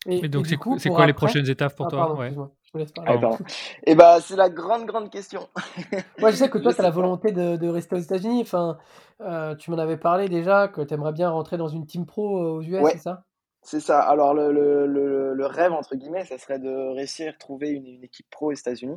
[0.07, 2.31] Et, donc, c'est quoi, quoi les prochaines étapes pour ah, toi ouais.
[2.33, 2.39] je
[2.75, 3.21] me laisse parler.
[3.23, 3.37] Ah,
[3.85, 5.49] et bah, c'est la grande, grande question.
[6.19, 8.41] Moi, je sais que toi, tu as la volonté de, de rester aux États-Unis.
[8.41, 8.79] Enfin,
[9.21, 12.39] euh, tu m'en avais parlé déjà, que tu aimerais bien rentrer dans une team pro
[12.39, 13.25] euh, aux US, c'est ça?
[13.63, 14.01] C'est ça.
[14.01, 18.27] Alors, le, le, le, rêve, entre guillemets, ça serait de réussir à trouver une, équipe
[18.31, 18.97] pro aux États-Unis.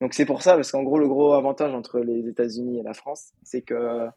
[0.00, 2.94] Donc, c'est pour ça, parce qu'en gros, le gros avantage entre les États-Unis et la
[2.94, 4.08] France, c'est que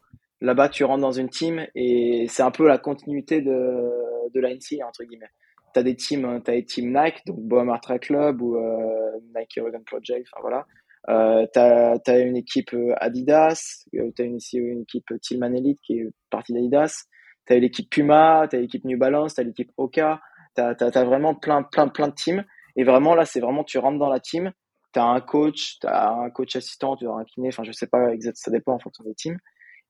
[0.44, 3.90] Là-bas, tu rentres dans une team et c'est un peu la continuité de,
[4.34, 5.30] de la entre guillemets.
[5.72, 6.42] Tu as des teams,
[6.78, 10.66] Nike, donc Track Club ou euh, Nike Oregon Project, enfin voilà.
[11.08, 11.58] Euh, tu
[12.10, 16.52] as, une équipe Adidas, euh, tu as une, une équipe Tillman Elite qui est partie
[16.52, 17.04] d'Adidas,
[17.46, 20.20] tu as l'équipe Puma, tu as l'équipe New Balance, tu as l'équipe Oka,
[20.56, 22.44] tu as, as, vraiment plein, plein, plein de teams.
[22.76, 24.52] Et vraiment, là, c'est vraiment, tu rentres dans la team,
[24.92, 27.72] tu as un coach, tu as un coach assistant, tu as un kiné, enfin, je
[27.72, 29.38] sais pas exactement, ça dépend en fonction des teams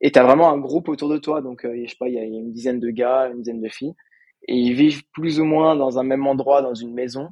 [0.01, 1.41] et tu as vraiment un groupe autour de toi.
[1.41, 3.69] Donc, euh, je sais pas, il y, a une dizaine de gars, une dizaine de
[3.69, 3.95] filles,
[4.49, 7.31] et ils vivent plus ou moins dans un même endroit, dans une maison.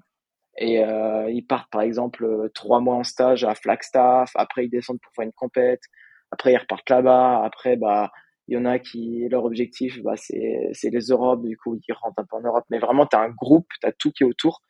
[0.59, 4.31] Et euh, ils partent par exemple euh, trois mois en stage à Flagstaff.
[4.35, 5.83] Après, ils descendent pour faire une compète.
[6.31, 7.43] Après, ils repartent là-bas.
[7.45, 8.11] Après, bah,
[8.49, 11.43] il y en a qui leur objectif, bah, c'est c'est les Europes.
[11.45, 12.65] Du coup, ils rentrent un peu en Europe.
[12.71, 14.63] Mais vraiment, tu as un groupe, tu as tout qui est autour.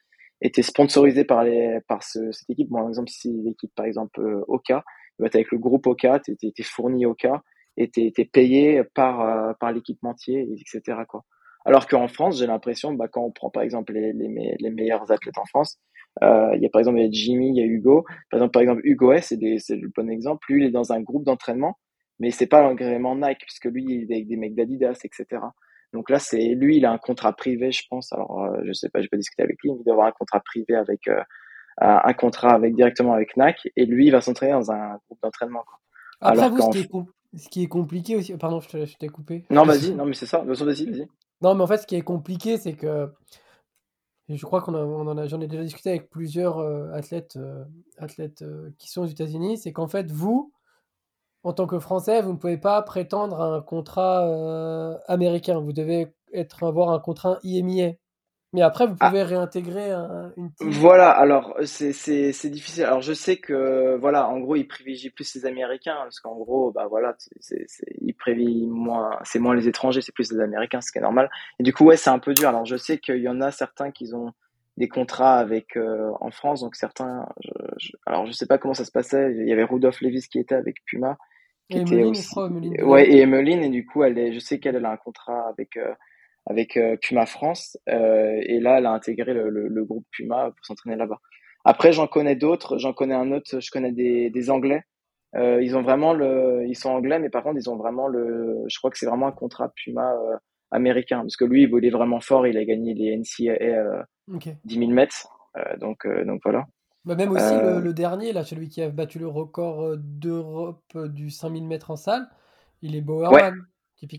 [0.42, 2.68] Et tu es sponsorisé par les par ce, cette équipe.
[2.70, 4.84] Bon, par exemple, si l'équipe par exemple Oka,
[5.18, 7.42] bah, tu avec le groupe Oka, tu es, fourni Oka
[7.76, 10.98] et t'es es payé par euh, par l'équipementier, etc.
[11.08, 11.24] Quoi.
[11.64, 15.10] Alors qu'en France, j'ai l'impression, bah, quand on prend par exemple les, les, les meilleurs
[15.12, 15.78] athlètes en France,
[16.22, 18.04] euh, il y a par exemple y a Jimmy, il y a Hugo.
[18.30, 20.44] Par exemple, par exemple Hugo S, c'est le bon exemple.
[20.48, 21.78] Lui, il est dans un groupe d'entraînement,
[22.22, 25.42] mais c'est pas l'agrément Nike puisque lui, il est avec des mecs d'Adidas, etc.
[25.92, 28.12] Donc là, c'est lui, il a un contrat privé, je pense.
[28.12, 30.06] Alors, euh, je sais pas, je vais pas discuter avec lui, mais il doit avoir
[30.06, 31.20] un contrat privé avec euh,
[31.78, 35.64] un contrat avec directement avec Nike, et lui, il va s'entraîner dans un groupe d'entraînement.
[36.20, 36.88] Après, Alors vous, ce qui,
[37.36, 38.36] ce qui est compliqué aussi.
[38.36, 39.44] Pardon, je t'ai coupé.
[39.50, 40.44] Non, vas-y, non, mais c'est ça.
[40.44, 41.08] Vas-y, vas-y.
[41.40, 43.08] Non, mais en fait, ce qui est compliqué, c'est que.
[44.28, 47.64] Je crois qu'on en a, j'en ai déjà discuté avec plusieurs euh, athlètes, euh,
[47.98, 48.44] athlètes
[48.78, 50.51] qui sont aux États-Unis, c'est qu'en fait, vous,
[51.44, 54.26] en tant que Français, vous ne pouvez pas prétendre à un contrat
[55.08, 55.58] américain.
[55.60, 57.92] Vous devez être, avoir un contrat IMIA.
[58.54, 59.08] Mais après, vous ah.
[59.08, 59.92] pouvez réintégrer
[60.36, 60.70] une team.
[60.70, 62.84] Voilà, alors c'est difficile.
[62.84, 66.70] Alors je sais que voilà, en gros, ils privilégient plus les Américains parce qu'en gros,
[66.70, 67.66] bah voilà, c'est
[68.02, 71.30] ils privilégient moins, c'est moins les étrangers, c'est plus les Américains, ce qui est normal.
[71.60, 72.50] Et du coup, ouais, c'est un peu dur.
[72.50, 74.32] Alors je sais qu'il y en a certains qui ont
[74.76, 77.26] des contrats avec euh, en France, donc certains.
[77.78, 79.34] Je, alors je sais pas comment ça se passait.
[79.34, 81.16] Il y avait Rudolph Levis qui était avec Puma.
[81.70, 82.28] Qui et était aussi...
[82.82, 85.76] Ouais, et Emeline, et du coup, elle est, je sais qu'elle a un contrat avec.
[85.76, 85.94] Euh,
[86.44, 87.78] avec Puma France.
[87.86, 91.20] et là, elle a intégré le, le, groupe Puma pour s'entraîner là-bas.
[91.64, 92.78] Après, j'en connais d'autres.
[92.78, 93.60] J'en connais un autre.
[93.60, 94.82] Je connais des, des Anglais.
[95.36, 98.76] ils ont vraiment le, ils sont anglais, mais par contre, ils ont vraiment le, je
[98.76, 100.12] crois que c'est vraiment un contrat Puma
[100.72, 102.44] américain, parce que lui, il est vraiment fort.
[102.44, 104.04] Il a gagné les NCAA
[104.64, 105.28] 10 000 mètres.
[105.78, 106.66] donc, donc voilà.
[107.04, 111.30] Bah, même aussi le, le, dernier, là, celui qui a battu le record d'Europe du
[111.30, 112.28] 5000 mètres en salle,
[112.80, 113.66] il est Bowerman.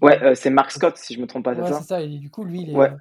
[0.01, 1.53] Ouais, euh, c'est Mark Scott, si je me trompe pas.
[1.53, 2.01] Ouais, c'est ça.
[2.01, 2.75] Et du coup, lui, il est.
[2.75, 2.91] Ouais.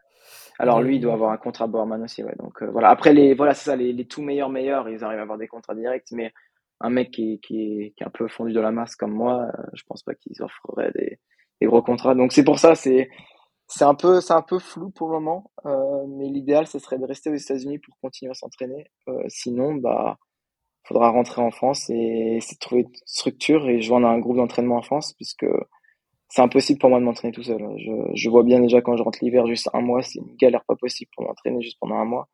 [0.58, 2.34] Alors lui, il doit avoir un contrat Bowerman aussi, ouais.
[2.38, 2.90] Donc euh, voilà.
[2.90, 5.48] Après les, voilà, c'est ça, les, les tout meilleurs meilleurs, ils arrivent à avoir des
[5.48, 6.32] contrats directs, mais
[6.80, 9.62] un mec qui, qui, qui est un peu fondu de la masse comme moi, euh,
[9.74, 11.18] je pense pas qu'ils offreraient des,
[11.60, 12.14] des, gros contrats.
[12.14, 13.08] Donc c'est pour ça, c'est
[13.74, 16.98] c'est un peu c'est un peu flou pour le moment, euh, mais l'idéal, ce serait
[16.98, 18.90] de rester aux États-Unis pour continuer à s'entraîner.
[19.08, 20.18] Euh, sinon, bah
[20.84, 24.76] faudra rentrer en France et essayer de trouver une structure et joindre un groupe d'entraînement
[24.76, 25.46] en France, puisque
[26.28, 27.62] c'est impossible pour moi de m'entraîner tout seul.
[27.78, 30.64] Je, je, vois bien déjà quand je rentre l'hiver, juste un mois, c'est une galère
[30.66, 32.28] pas possible pour m'entraîner juste pendant un mois.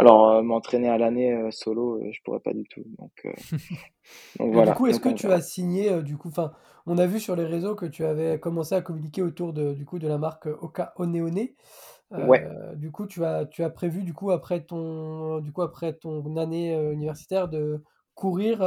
[0.00, 2.82] Alors euh, m'entraîner à l'année euh, solo, euh, je pourrais pas du tout.
[2.98, 3.12] Donc,
[4.38, 4.72] donc voilà.
[4.72, 6.52] Du coup, est-ce que tu as signé du coup, enfin,
[6.86, 9.84] on a vu sur les réseaux que tu avais commencé à communiquer autour de du
[9.84, 11.48] coup de la marque Oka Oneone.
[12.12, 12.48] ouais.
[12.76, 16.36] Du coup, tu as tu as prévu du coup après ton du coup après ton
[16.36, 17.82] année universitaire de
[18.14, 18.62] courir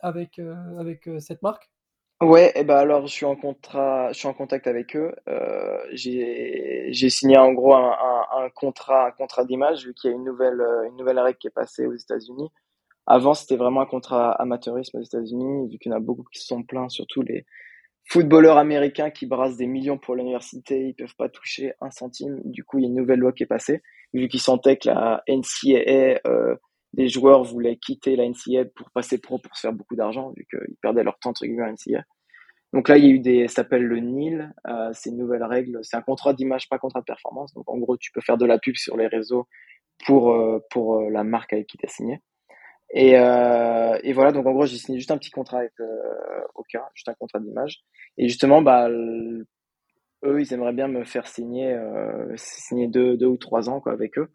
[0.00, 0.40] avec
[0.78, 1.71] avec cette marque?
[2.22, 5.12] Ouais, et ben alors je suis en contrat, je suis en contact avec eux.
[5.28, 10.10] Euh, j'ai j'ai signé en gros un, un, un contrat un contrat d'image vu qu'il
[10.10, 12.48] y a une nouvelle euh, une nouvelle règle qui est passée aux États-Unis.
[13.06, 16.40] Avant c'était vraiment un contrat amateurisme aux États-Unis vu qu'il y en a beaucoup qui
[16.40, 17.46] se sont plaints, surtout les
[18.08, 22.40] footballeurs américains qui brassent des millions pour l'université, ils peuvent pas toucher un centime.
[22.44, 23.82] Du coup il y a une nouvelle loi qui est passée
[24.14, 26.56] vu qu'ils sentaient que la NCAA euh,
[26.94, 30.46] des joueurs voulaient quitter la NCA pour passer pro pour se faire beaucoup d'argent, vu
[30.50, 32.04] qu'ils perdaient leur temps entre guillemets à NCA.
[32.72, 35.44] Donc là, il y a eu des, ça s'appelle le NIL, euh, c'est une nouvelle
[35.44, 37.52] règle, c'est un contrat d'image, pas contrat de performance.
[37.52, 39.46] Donc en gros, tu peux faire de la pub sur les réseaux
[40.06, 42.20] pour euh, pour euh, la marque avec qui tu as signé.
[42.94, 45.72] Et, euh, et voilà, donc en gros, j'ai signé juste un petit contrat avec
[46.54, 47.80] Oka, juste un contrat d'image.
[48.18, 49.46] Et justement, bah, eux,
[50.24, 51.74] ils aimeraient bien me faire signer,
[52.36, 54.28] signer deux, deux ou trois ans quoi, avec eux.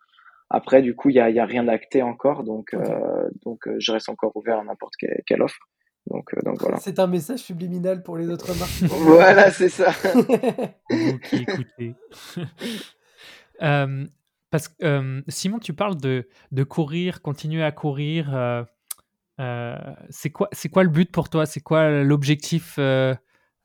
[0.50, 3.76] Après, du coup, il y a, y a rien d'acté encore, donc, euh, donc euh,
[3.80, 5.60] je reste encore ouvert à n'importe quelle, offre.
[6.10, 6.78] Donc, euh, donc voilà.
[6.78, 8.82] C'est un message subliminal pour les autres marques.
[8.84, 9.92] voilà, c'est ça.
[10.90, 11.96] Ok, écoutez.
[14.50, 18.66] parce que Simon, tu parles de, de courir, continuer à courir.
[20.10, 21.46] c'est quoi, c'est quoi le but pour toi?
[21.46, 22.80] C'est quoi l'objectif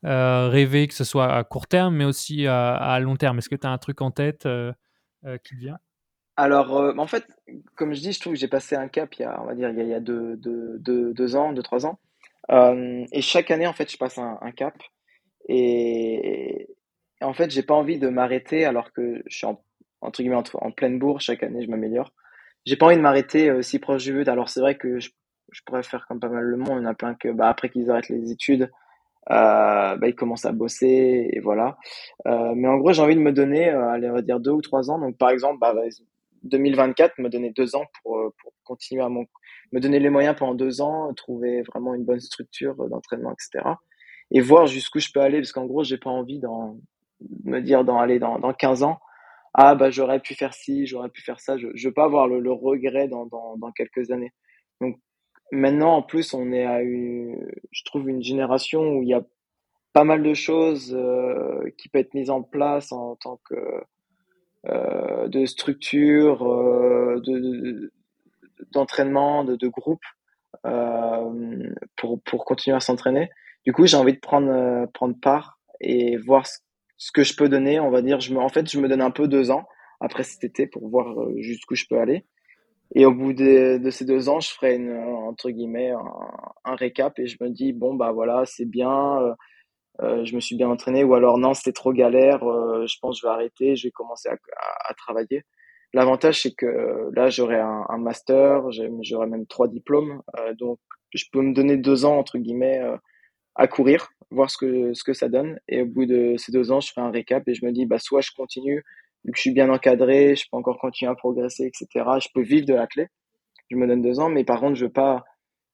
[0.03, 3.39] rêvé, que ce soit à court terme, mais aussi à, à long terme?
[3.39, 4.49] Est-ce que tu as un truc en tête
[5.45, 5.79] qui vient?
[6.37, 7.27] Alors, euh, en fait,
[7.77, 9.55] comme je dis, je trouve que j'ai passé un cap il y a, on va
[9.55, 11.99] dire, il y a, deux, deux, deux, deux ans, deux, trois ans.
[12.51, 14.75] Euh, et chaque année, en fait, je passe un, cap.
[15.49, 16.69] Et,
[17.21, 19.63] en fait, j'ai pas envie de m'arrêter alors que je suis en,
[20.01, 21.21] entre guillemets en, pleine bourre.
[21.21, 22.13] Chaque année, je m'améliore.
[22.65, 24.29] J'ai pas envie de m'arrêter euh, si proche du but.
[24.29, 25.11] Alors, c'est vrai que je,
[25.51, 26.79] je, pourrais faire comme pas mal le monde.
[26.81, 28.71] Il y en a plein que, bah, après qu'ils arrêtent les études,
[29.31, 31.77] euh, bah, ils commencent à bosser et voilà.
[32.27, 34.63] Euh, mais en gros, j'ai envie de me donner, allez, on va dire deux ou
[34.63, 34.99] trois ans.
[34.99, 35.75] Donc, par exemple, bah,
[36.45, 39.27] 2024, me donner deux ans pour, euh, pour continuer à mon,
[39.73, 43.65] me donner les moyens pendant deux ans, trouver vraiment une bonne structure d'entraînement, etc.
[44.31, 46.79] Et voir jusqu'où je peux aller, parce qu'en gros, j'ai pas envie d'en,
[47.45, 48.99] me dire dans aller dans, dans 15 ans,
[49.55, 52.27] ah bah j'aurais pu faire ci, j'aurais pu faire ça, je, je veux pas avoir
[52.27, 54.33] le, le regret dans, dans, dans quelques années.
[54.81, 54.99] Donc
[55.53, 57.37] maintenant, en plus, on est à une,
[57.71, 59.23] je trouve une génération où il y a
[59.93, 63.55] pas mal de choses euh, qui peuvent être mises en place en tant que
[64.69, 67.93] euh, de structure, euh, de,
[68.73, 70.05] d'entraînement, de, de, groupe
[70.67, 73.31] euh, pour, pour continuer à s'entraîner.
[73.65, 76.59] Du coup, j'ai envie de prendre, prendre part et voir ce,
[76.97, 77.81] ce, que je peux donner.
[77.81, 79.65] On va dire, je me, en fait, je me donne un peu deux ans
[80.01, 82.25] après cet été pour voir jusqu'où je peux aller.
[82.95, 86.05] Et au bout de, de, ces deux ans, je ferai une, entre guillemets un,
[86.65, 89.35] un, récap et je me dis bon bah voilà c'est bien, euh,
[90.01, 93.21] je me suis bien entraîné, ou alors non, c'était trop galère, euh, je pense que
[93.23, 94.37] je vais arrêter, je vais commencer à,
[94.89, 95.43] à, travailler.
[95.93, 98.71] L'avantage, c'est que là, j'aurai un, un, master,
[99.03, 100.79] j'aurai même trois diplômes, euh, donc
[101.15, 102.81] je peux me donner deux ans, entre guillemets,
[103.55, 105.59] à courir, voir ce que, ce que ça donne.
[105.69, 107.87] Et au bout de ces deux ans, je fais un récap et je me dis,
[107.87, 108.83] bah, soit je continue,
[109.25, 112.07] vu que je suis bien encadré, je peux encore continuer à progresser, etc.
[112.21, 113.09] Je peux vivre de la clé.
[113.71, 115.25] Je me donne deux ans, mais par contre, je veux pas,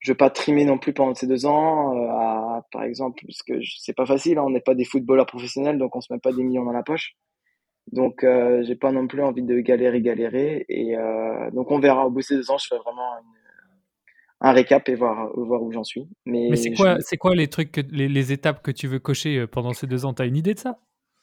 [0.01, 3.43] je veux pas trimer non plus pendant ces deux ans, euh, à, par exemple, parce
[3.43, 6.21] que c'est pas facile, hein, on n'est pas des footballeurs professionnels, donc on se met
[6.21, 7.17] pas des millions dans la poche.
[7.91, 12.07] Donc euh, j'ai pas non plus envie de galérer, galérer, et euh, donc on verra
[12.07, 13.17] au bout de ces deux ans, je ferai vraiment
[14.41, 16.07] un récap et voir, voir où j'en suis.
[16.27, 19.39] Mais, Mais c'est quoi, c'est quoi les trucs, les, les, étapes que tu veux cocher
[19.39, 20.13] euh, pendant ces deux ans?
[20.13, 20.79] T'as une idée de ça?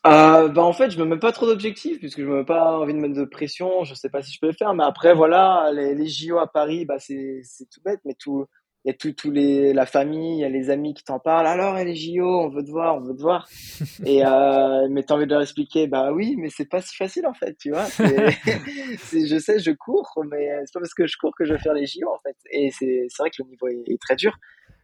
[0.05, 2.78] Euh, bah en fait, je me mets pas trop d'objectifs puisque je me mets pas
[2.78, 3.84] envie de mettre de pression.
[3.86, 6.45] Je sais pas si je peux le faire, mais après voilà, les, les JO à
[6.45, 8.45] Paris, bah c'est c'est tout bête, mais tout
[8.86, 11.19] il y a tout tous les la famille, il y a les amis qui t'en
[11.19, 11.47] parlent.
[11.47, 13.49] Alors les JO, on veut te voir, on veut te voir.
[14.05, 17.25] Et euh, mais t'as envie de leur expliquer, bah oui, mais c'est pas si facile
[17.25, 17.86] en fait, tu vois.
[17.86, 18.07] C'est,
[19.27, 21.73] je sais, je cours, mais c'est pas parce que je cours que je vais faire
[21.73, 22.38] les JO en fait.
[22.51, 24.38] Et c'est c'est vrai que le niveau est, est très dur.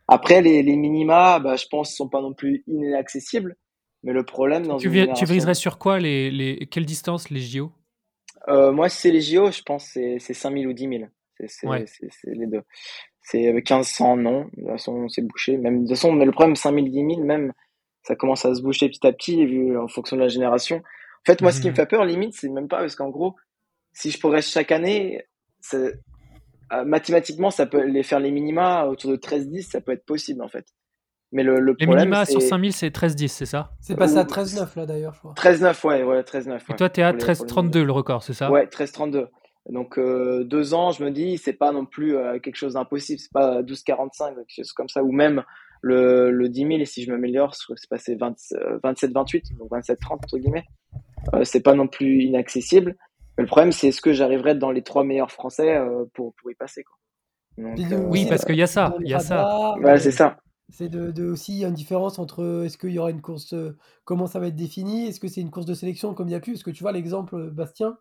[0.08, 3.56] Après les les minima, bah je pense sont pas non plus inaccessibles.
[4.04, 7.40] Mais le problème dans tu, une tu viserais sur quoi les, les quelle distance les
[7.40, 7.72] JO
[8.48, 11.04] Euh, moi, si c'est les JO, je pense que c'est c'est 5000 ou 10 000.
[11.48, 11.86] C'est Ouais.
[12.26, 12.62] les deux.
[13.22, 14.46] C'est euh, 1500, non.
[14.46, 15.58] De toute façon, c'est bouché.
[15.58, 17.54] Même, de toute façon, mais le problème, 5000, 10 000, même,
[18.04, 20.78] ça commence à se boucher petit à petit, vu en fonction de la génération.
[20.78, 23.36] En fait, moi, ce qui me fait peur, limite, c'est même pas parce qu'en gros,
[23.94, 25.24] si je progresse chaque année,
[25.76, 25.92] euh,
[26.86, 30.48] mathématiquement, ça peut les faire les minima autour de 13-10, ça peut être possible, en
[30.48, 30.66] fait.
[31.34, 33.72] Mais le, le Les problème, minima sur 5000 c'est 13-10, c'est ça?
[33.80, 35.34] C'est passé à Ou- 13-9 là d'ailleurs, je crois.
[35.34, 36.66] 13-9, ouais, ouais, 13-9.
[36.68, 37.72] Et ouais, toi t'es à pour les- pour les minima.
[37.72, 38.52] 13-32 le record, c'est ça?
[38.52, 39.28] Ouais, 13-32.
[39.70, 43.20] Donc euh, deux ans, je me dis, c'est pas non plus euh, quelque chose d'impossible,
[43.20, 45.44] c'est pas 12-45, quelque chose comme ça, ou même
[45.82, 50.14] le, le 10 000, et si je m'améliore, c'est passé 20, euh, 27-28, donc 27-30
[50.14, 50.66] entre guillemets.
[51.34, 52.96] Euh, c'est pas non plus inaccessible.
[53.38, 56.52] Mais le problème, c'est est-ce que j'arriverai dans les trois meilleurs Français euh, pour, pour
[56.52, 56.98] y passer, quoi.
[57.58, 59.76] Donc, euh, Oui, parce qu'il y a ça, il y a ça.
[59.80, 60.38] voilà, euh, c'est ça.
[60.70, 63.12] C'est de, de aussi il y a une différence entre euh, est-ce qu'il y aura
[63.12, 66.14] une course, euh, comment ça va être défini, est-ce que c'est une course de sélection
[66.14, 67.98] comme il y a pu, parce que tu vois l'exemple euh, Bastien,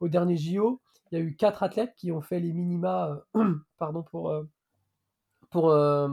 [0.00, 0.80] au dernier JO,
[1.10, 4.44] il y a eu quatre athlètes qui ont fait les minima euh, pardon, pour, euh,
[5.50, 6.08] pour, euh,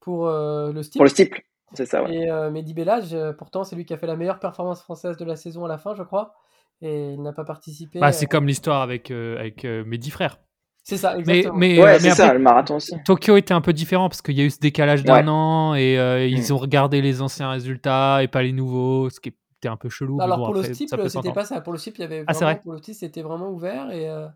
[0.00, 0.98] pour le style.
[0.98, 1.42] Pour le steeple,
[1.74, 2.14] c'est ça, ouais.
[2.14, 5.24] Et euh, Mehdi Bellage, pourtant, c'est lui qui a fait la meilleure performance française de
[5.24, 6.34] la saison à la fin, je crois.
[6.80, 7.98] Et il n'a pas participé.
[7.98, 10.38] Bah, c'est euh, comme l'histoire avec, euh, avec euh, mes dix frères.
[10.84, 11.58] C'est ça, Mais, exactement.
[11.58, 12.94] mais, Ouais, euh, mais c'est ça, le marathon aussi.
[13.04, 15.28] Tokyo était un peu différent parce qu'il y a eu ce décalage d'un Ouais.
[15.28, 16.52] an et euh, ils Mm.
[16.54, 20.20] ont regardé les anciens résultats et pas les nouveaux, ce qui était un peu chelou.
[20.20, 21.60] Alors bon, pour après, le peut c'était pas ça.
[21.60, 23.90] Pour le steeple, il y avait Ah, c'est vraiment, vrai pour le c'était vraiment ouvert
[23.90, 24.28] et, euh,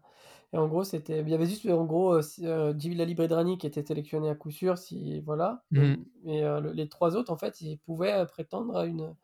[0.52, 3.56] et en gros, c'était, il y avait juste en gros euh, si- euh, Djibril Bredrani
[3.58, 5.62] qui était sélectionné à coup sûr, si voilà.
[5.74, 6.04] Et, Mhm.
[6.26, 9.14] et, euh, le- les trois autres, en fait, ils pouvaient euh, prétendre à une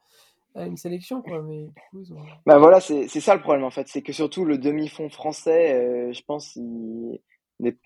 [0.54, 1.42] à une sélection, quoi.
[1.42, 4.02] Mais du coup, ils ont- Bah voilà, c'est c'est ça le problème en fait, c'est
[4.02, 7.20] que surtout le demi-fond français, euh, je pense, il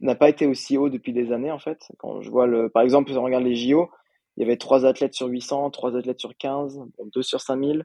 [0.00, 1.90] n'a pas été aussi haut depuis des années en fait.
[1.98, 3.90] Quand je vois le, par exemple, si on regarde les JO,
[4.36, 7.84] il y avait trois athlètes sur 800, trois athlètes sur 15, bon, deux sur 5000,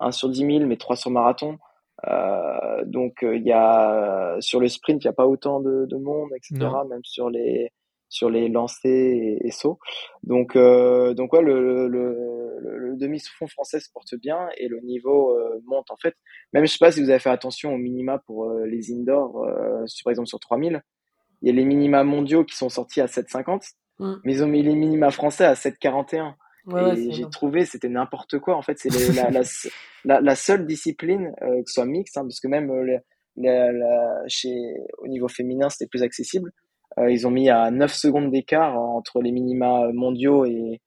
[0.00, 1.58] un sur 10 000, mais trois sur marathon.
[2.06, 5.86] Euh, donc euh, il y a sur le sprint, il n'y a pas autant de,
[5.86, 6.54] de monde, etc.
[6.54, 6.84] Non.
[6.86, 7.70] Même sur les
[8.08, 9.78] sur les lancers et, et sauts.
[10.22, 14.80] Donc euh, donc ouais, le, le, le, le demi-fond français se porte bien et le
[14.80, 16.14] niveau euh, monte en fait.
[16.52, 19.86] Même je sais pas si vous avez fait attention aux minima pour les indoors, euh,
[19.86, 20.82] sur, par exemple sur 3000.
[21.42, 24.14] Il y a les minima mondiaux qui sont sortis à 7,50, Mm.
[24.24, 26.34] mais ils ont mis les minima français à 7,41.
[26.66, 29.42] Ouais, et j'ai trouvé c'était n'importe quoi en fait c'est la, la,
[30.04, 32.98] la, la seule discipline euh, que ce soit mixte hein, parce que même euh,
[33.36, 34.52] la- la- chez
[34.98, 36.52] au niveau féminin c'était plus accessible.
[36.98, 40.80] Euh, ils ont mis à 9 secondes d'écart entre les minima mondiaux et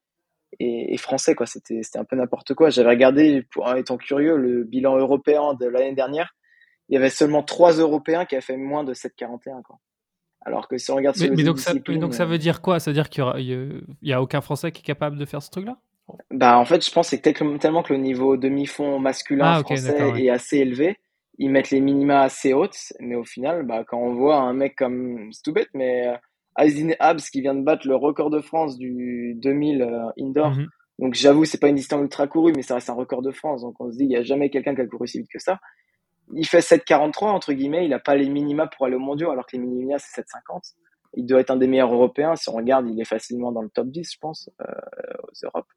[0.60, 1.46] et, et français quoi.
[1.46, 2.70] C'était c'était un peu n'importe quoi.
[2.72, 6.36] J'avais regardé pour en étant curieux le bilan européen de l'année dernière.
[6.90, 9.78] Il y avait seulement trois européens qui avaient fait moins de 7,41 quoi
[10.42, 12.62] alors que si on regarde Mais, mais donc, ça, mais donc ça euh, veut dire
[12.62, 12.80] quoi?
[12.80, 15.26] Ça veut dire qu'il y, aura- il y a- aucun Français qui est capable de
[15.26, 15.78] faire ce truc-là?
[16.32, 20.04] Bah, en fait, je pense que c'est tellement, que le niveau demi-fond masculin Ah, français
[20.12, 20.24] ouais.
[20.24, 20.98] est assez élevé.
[21.38, 24.76] Ils mettent les minima assez hautes, mais au final, bah, quand on voit un mec
[24.76, 26.16] comme, c'est tout bête, mais euh,
[26.58, 30.52] Aizine Habs qui vient de battre le record de France du 2000 euh, indoor.
[30.52, 30.68] Mhm.
[31.00, 33.62] Donc, j'avoue, c'est pas une distance ultra courue, mais ça reste un record de France.
[33.62, 35.40] Donc, on se dit, il y a jamais quelqu'un qui a couru aussi vite que
[35.40, 35.60] ça.
[36.34, 37.86] Il fait 7,43, entre guillemets.
[37.86, 40.76] Il a pas les minima pour aller au mondiaux, alors que les minima, c'est 7,50.
[41.16, 42.36] Il doit être un des meilleurs européens.
[42.36, 44.66] Si on regarde, il est facilement dans le top 10, je pense, euh,
[45.24, 45.68] aux Europes.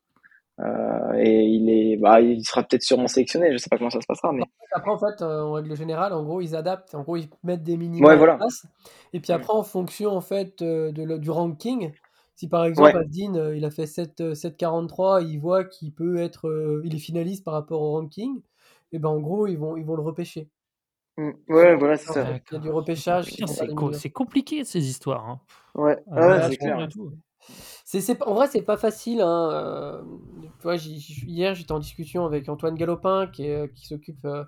[0.60, 3.50] Euh, et il est, bah, il sera peut-être sûrement sélectionné.
[3.52, 4.42] Je sais pas comment ça se passera, mais
[4.72, 6.94] Après, en fait, euh, en règle générale, en gros, ils adaptent.
[6.94, 8.36] En gros, ils mettent des minima Ouais, en voilà.
[8.36, 8.66] place.
[9.14, 11.92] Et puis après, en fonction en fait de le- du ranking,
[12.34, 13.02] si par exemple Ouais.
[13.02, 17.44] Asdin, il a fait 7, euh, 7,43, il voit qu'il peut être, il est finaliste
[17.44, 18.42] par rapport au ranking,
[18.92, 20.48] et ben en gros, ils vont, ils vont le repêcher.
[21.18, 21.30] Mm.
[21.48, 22.38] ouais, voilà, c'est ça.
[22.50, 23.26] Il y a du repêchage.
[23.46, 25.28] C'est co- compliqué ces histoires.
[25.28, 25.40] hein.
[25.74, 26.88] Ouais, Ah, ouais, c'est clair.
[28.26, 29.20] en vrai, c'est pas facile.
[29.20, 29.50] Hein.
[29.52, 30.02] euh,
[31.26, 34.44] hier, j'étais en discussion avec Antoine Galopin, qui, qui s'occupe euh,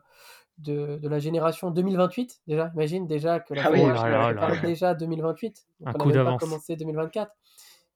[0.58, 2.40] de, de la génération 2028.
[2.46, 4.62] Déjà, imagine déjà que la Ah oui, oh là 1 là prépare là.
[4.62, 5.66] déjà 2028.
[5.84, 6.40] Un Donc, coup on pas d'avance.
[6.40, 7.32] commencé 2024.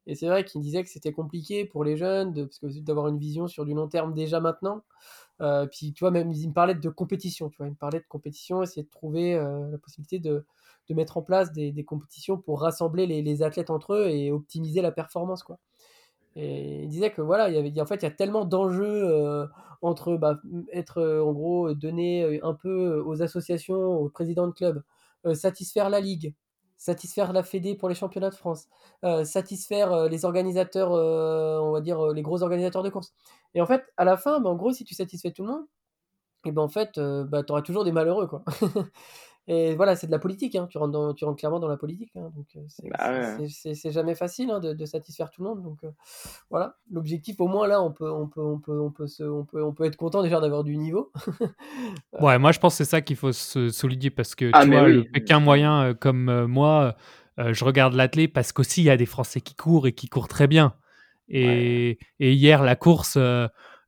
[0.07, 3.09] Et c'est vrai qu'il disait que c'était compliqué pour les jeunes, de, parce que d'avoir
[3.09, 4.83] une vision sur du long terme déjà maintenant.
[5.41, 8.01] Euh, puis tu vois, même il me parlait de compétition, tu vois, il me parlait
[8.01, 10.45] de compétition, essayer de trouver euh, la possibilité de,
[10.89, 14.33] de mettre en place des, des compétitions pour rassembler les, les athlètes entre eux et
[14.33, 15.59] optimiser la performance, quoi.
[16.37, 19.49] Et il disait que voilà, il y avait, en fait, il y a tellement d'enjeux
[19.83, 20.41] entre bah,
[20.73, 24.83] être en gros donner un peu aux associations, aux présidents de clubs,
[25.35, 26.35] satisfaire la ligue,
[26.79, 28.69] satisfaire la Fédé pour les championnats de France,
[29.25, 33.13] satisfaire les organisateurs, on va dire les gros organisateurs de courses.
[33.55, 35.67] Et en fait, à la fin, bah, en gros, si tu satisfais tout le monde,
[36.47, 38.45] et ben en fait, bah, tu auras toujours des malheureux, quoi.
[39.51, 40.67] Et voilà, c'est de la politique, hein.
[40.69, 42.13] tu, rentres tu rentres clairement dans la politique.
[42.17, 42.31] Hein.
[42.37, 42.47] donc,
[42.85, 45.63] bah c'est jamais facile hein, de, satisfaire tout le monde.
[45.63, 45.79] Donc,
[46.51, 49.65] voilà, l'objectif, au moins là, on peut, on peut, on peut, on peut, on peut,
[49.65, 51.11] on peut être content déjà d'avoir du niveau.
[52.21, 54.71] ouais, moi je pense que c'est ça qu'il faut se souligner parce que ah, tu
[54.71, 56.95] vois, le Pékin moyen comme moi,
[57.39, 60.29] je regarde l'athlète parce qu'aussi il y a des Français qui courent et qui courent
[60.29, 60.75] très bien.
[61.31, 63.17] Et, et hier, la course.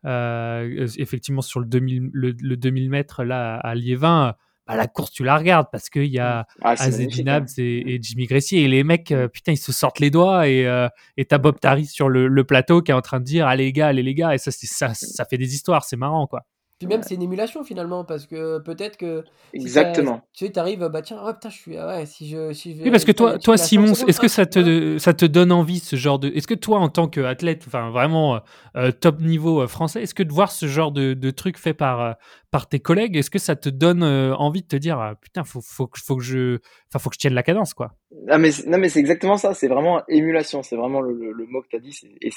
[0.06, 4.36] effectivement sur le 2000, le, 2000 mètres là à Liévin,
[4.70, 7.44] à la course, tu la regardes parce qu'il y a ah, hein.
[7.58, 8.62] et, Jimmy Gressier.
[8.62, 10.46] Et les mecs, euh, putain, ils se sortent les doigts.
[10.46, 10.88] Et euh,
[11.28, 13.72] t'as Bob Tari sur le, le, plateau qui est en train de dire Allez, les
[13.72, 14.32] gars, allez, les gars.
[14.32, 15.84] Et ça, ça, ça fait des histoires.
[15.84, 16.42] C'est marrant, quoi.
[16.80, 19.22] Puis même, c'est une émulation finalement, parce que peut-être que.
[19.52, 20.22] Exactement.
[20.32, 21.76] tu sais, arrives, bah tiens, oh putain, je suis.
[21.76, 22.54] Ah ouais, si je.
[22.54, 25.78] Si oui, parce que toi, toi Simon, est-ce que ça te, ça te donne envie
[25.78, 26.28] ce genre de.
[26.28, 28.40] Est-ce que toi, en tant qu'athlète, enfin vraiment
[28.76, 31.74] euh, top niveau euh, français, est-ce que de voir ce genre de, de truc fait
[31.74, 32.12] par, euh,
[32.50, 35.60] par tes collègues, est-ce que ça te donne envie de te dire, ah, putain, faut,
[35.60, 36.60] faut, faut, que je.
[36.88, 37.92] Enfin, faut que je tienne la cadence, quoi?
[38.28, 41.60] Ah, mais, non, mais c'est exactement ça, c'est vraiment émulation, c'est vraiment le, le, mot
[41.60, 42.00] que tu as dit.
[42.22, 42.30] Et,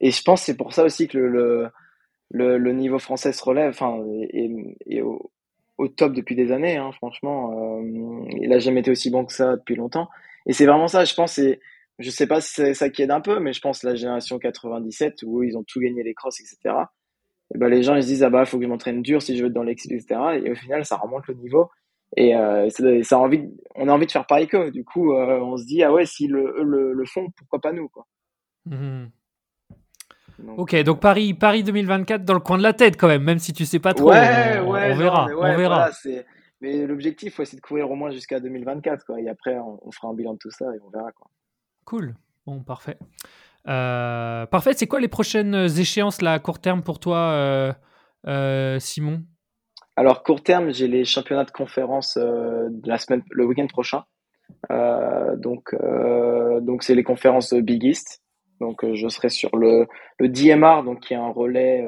[0.00, 1.70] et je pense que c'est pour ça aussi que le le,
[2.30, 7.78] le, niveau français se relève, enfin, et, au, top depuis des années, hein, franchement.
[7.78, 10.08] Euh, il a jamais été aussi bon que ça depuis longtemps.
[10.46, 11.60] Et c'est vraiment ça, je pense, et
[11.98, 14.38] je sais pas si c'est ça qui aide un peu, mais je pense la génération
[14.38, 16.74] 97 où ils ont tout gagné les crosses, etc.
[17.54, 19.36] Et ben les gens ils se disent ah bah faut que je m'entraîne dur si
[19.36, 20.20] je veux être dans l'équipe, etc.
[20.42, 21.70] Et au final ça remonte le niveau.
[22.16, 24.70] Et euh, ça, a envie, on a envie de faire pareil qu'eux.
[24.70, 27.88] Du coup, euh, on se dit ah ouais si le, le font, pourquoi pas nous
[27.88, 28.06] quoi.
[28.66, 29.06] Mmh
[30.56, 33.52] ok, donc Paris, Paris 2024 dans le coin de la tête quand même, même si
[33.52, 34.10] tu sais pas trop.
[34.10, 35.26] Ouais, on, ouais, on verra.
[35.36, 35.90] on verra.
[36.60, 39.20] mais l'objectif, c'est de courir au moins jusqu'à 2024, quoi.
[39.20, 41.28] Et après, on, fera un bilan de tout ça et on verra, quoi.
[41.84, 42.14] Cool.
[42.46, 42.98] Bon, parfait.
[43.68, 44.72] Euh, parfait.
[44.74, 47.72] C'est quoi les prochaines échéances là à court terme pour toi, euh,
[48.26, 49.22] euh, Simon?
[49.96, 52.18] Alors court terme, j'ai les championnats de conférence
[52.84, 54.02] la semaine, le week-end prochain.
[55.36, 55.74] donc,
[56.62, 58.23] donc c'est les conférences Big East.
[58.60, 59.86] Donc euh, je serai sur le,
[60.18, 61.84] le DMR, donc qui est un relais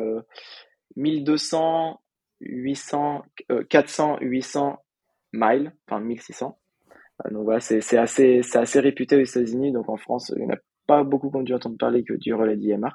[0.97, 2.01] 1200,
[2.41, 3.23] 800,
[3.69, 4.79] 400, 800
[5.33, 6.59] miles, enfin 1600.
[7.25, 9.73] Euh, donc voilà, c'est assez, assez réputé aux États-Unis.
[9.73, 12.15] Donc en France, il n'y en a pas beaucoup qui ont dû entendre parler que
[12.15, 12.91] du relais DMR.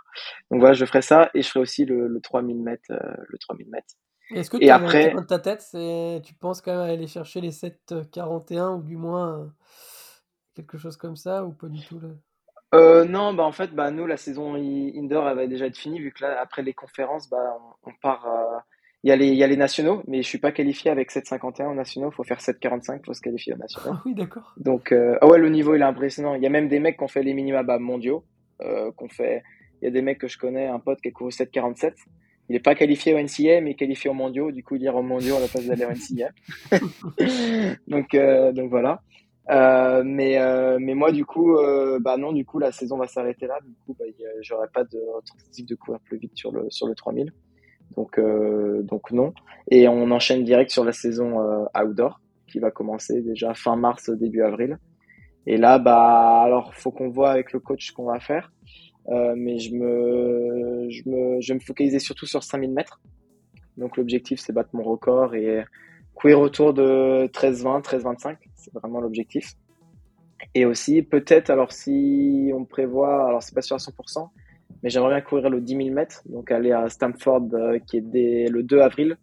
[0.50, 2.92] Donc voilà, je ferai ça et je ferai aussi le, le 3000 mètres.
[2.92, 3.96] Euh, le 3000 mètres.
[4.34, 5.66] Est-ce que et après, ta tête,
[6.24, 9.54] tu penses quand même aller chercher les 7,41 ou du moins
[10.54, 12.10] quelque chose comme ça ou pas du tout là?
[12.74, 16.00] Euh, non, bah en fait, bah nous la saison indoor elle va déjà être finie
[16.00, 18.26] vu que là après les conférences, bah on, part.
[18.28, 18.60] Euh,
[19.04, 21.12] il y a les il y a les nationaux, mais je suis pas qualifié avec
[21.12, 22.12] 7,51 aux nationaux.
[22.12, 23.98] Faut faire 7,45 pour se qualifier aux nationaux.
[23.98, 24.54] Ah oui, d'accord.
[24.58, 26.36] Donc euh, ah ouais, le niveau il est impressionnant.
[26.36, 28.24] Il y a même des mecs qui ont fait les minima bah, mondiaux,
[28.62, 29.44] euh, qu'on fait.
[29.82, 31.94] Il y a des mecs que je connais, un pote qui a couru 7,47.
[32.50, 34.52] Il est pas qualifié au NCA, mais qualifié au mondiaux.
[34.52, 36.30] Du coup, il ira au mondiaux à la place d'aller au NCA.
[37.88, 39.02] donc euh, donc voilà.
[39.50, 43.08] Euh, mais, euh, mais moi, du coup, euh, bah non, du coup, la saison va
[43.08, 43.58] s'arrêter là.
[43.66, 44.06] Du coup, bah,
[44.42, 47.32] j'aurai pas de tentative de courir plus vite sur le, sur le 3000.
[47.96, 48.20] Donc,
[48.84, 49.34] donc non.
[49.70, 54.42] Et on enchaîne direct sur la saison outdoor qui va commencer déjà fin mars, début
[54.44, 54.78] avril.
[55.48, 58.52] Et là, bah, alors, faut qu'on voit avec le coach ce qu'on va faire.
[59.10, 63.02] mais je me, je me, je vais me focaliser surtout sur 5000 mètres.
[63.76, 65.66] Donc, l'objectif, c'est battre mon record et
[66.22, 69.54] courir autour de 13-20, 13-25 c'est vraiment l'objectif.
[70.54, 74.30] Et aussi, peut-être, alors si on prévoit, alors c'est pas sûr à 100%,
[74.84, 78.02] mais j'aimerais bien courir le 10 000 mètres, donc aller à Stamford, euh, qui est
[78.02, 79.18] dès le 2 avril.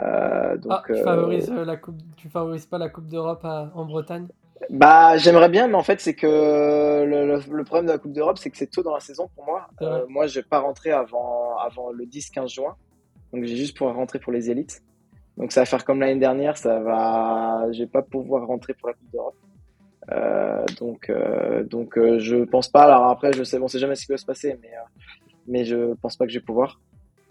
[0.00, 3.84] Euh, donc, ah, tu, euh, favorises la coupe, tu favorises pas la Coupe d'Europe en
[3.84, 4.26] Bretagne?
[4.70, 8.48] Bah, j'aimerais bien, mais en fait, c'est que le, problème de la Coupe d'Europe, c'est
[8.48, 9.68] que c'est tôt dans la saison pour moi.
[10.08, 12.74] moi, je vais pas rentrer avant, avant le 10-15 juin.
[13.32, 14.82] Donc, j'ai juste pour rentrer pour les élites.
[15.36, 18.88] Donc ça va faire comme l'année dernière, ça va, je vais pas pouvoir rentrer pour
[18.88, 19.36] la Coupe d'Europe.
[20.10, 22.84] Euh, donc euh, donc euh, je pense pas.
[22.84, 24.70] Alors après, je sais, bon, sait jamais ce qui va se passer, mais
[25.46, 26.80] mais je pense pas que je vais pouvoir.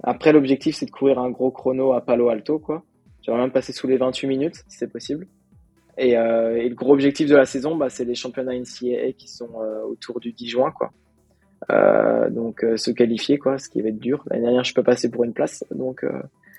[0.04, 2.84] Après, l'objectif c'est de courir un gros chrono à Palo Alto, quoi.
[3.22, 5.28] J'aimerais même passer sous les 28 minutes, si c'est possible.
[5.98, 9.50] Et, et, le gros objectif de la saison, bah, c'est les championnats NCAA qui sont
[9.88, 10.90] autour du 10 juin, quoi.
[12.32, 14.24] donc se qualifier, quoi, ce qui va être dur.
[14.32, 16.04] L'année dernière, je peux passer pour une place, donc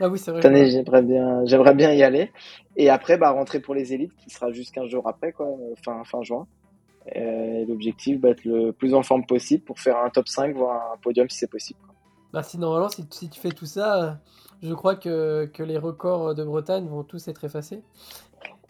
[0.01, 0.43] ah oui, c'est vrai.
[0.43, 2.33] Cette année, j'aimerais bien, j'aimerais bien y aller.
[2.77, 5.49] Et après, bah, rentrer pour les élites, qui sera juste 15 jours après, quoi,
[5.85, 6.47] fin, fin juin.
[7.15, 10.93] Et l'objectif, bah, être le plus en forme possible pour faire un top 5, voire
[10.93, 11.79] un podium si c'est possible.
[12.33, 14.21] Bah, si normalement, si, si, tu fais tout ça,
[14.63, 17.83] je crois que, que, les records de Bretagne vont tous être effacés.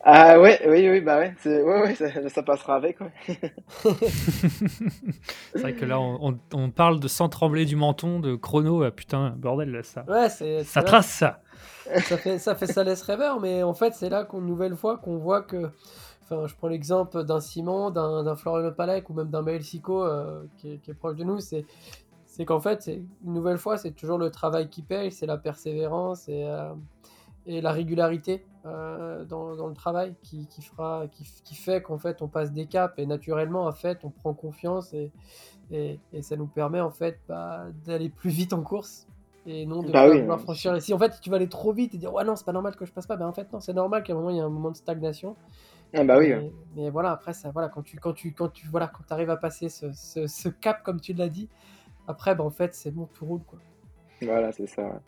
[0.05, 2.99] Ah ouais, oui, oui, bah ouais, ouais, ouais ça, ça, passera avec.
[3.01, 3.13] Ouais.
[5.53, 9.31] c'est vrai que là, on, on, parle de sans trembler du menton, de chrono, putain,
[9.37, 10.05] bordel, ça.
[10.09, 10.65] Ouais, c'est.
[10.65, 11.41] Ça trace ça.
[12.05, 14.99] Ça fait, ça fait ça laisse rêveur, mais en fait, c'est là qu'une nouvelle fois
[14.99, 15.71] qu'on voit que.
[16.25, 20.43] Enfin, je prends l'exemple d'un Simon, d'un Florian Palek ou même d'un Maël Sico euh,
[20.57, 21.39] qui, est, qui, est, proche de nous.
[21.39, 21.65] C'est
[22.27, 26.29] c'est qu'en fait, une nouvelle fois, c'est toujours le travail qui paye, c'est la persévérance
[26.31, 26.73] et, euh,
[27.47, 31.99] et la régularité euh, dans, dans, le travail qui, qui fera, qui, qui fait qu'en
[31.99, 35.11] fait, on passe des caps et naturellement, en fait, on prend confiance et,
[35.71, 39.07] et, et ça nous permet en fait bah, d'aller plus vite en course
[39.45, 40.75] et non de bah oui, vouloir franchir.
[40.77, 42.53] Et si en fait, tu vas aller trop vite et dire ouais non, c'est pas
[42.53, 44.37] normal que je passe pas, ben en fait non, c'est normal qu'à un moment il
[44.37, 45.37] y a un moment de stagnation.
[45.95, 46.29] Ah bah oui.
[46.29, 49.29] Mais, mais, voilà, après ça, voilà, quand tu, quand tu, quand tu, voilà, quand arrives
[49.29, 51.49] à passer ce, ce, ce cap comme tu l'as dit.
[52.09, 53.43] Après, bah, en fait, c'est bon, tout roule.
[53.47, 53.59] Quoi.
[54.23, 55.01] Voilà, c'est ça.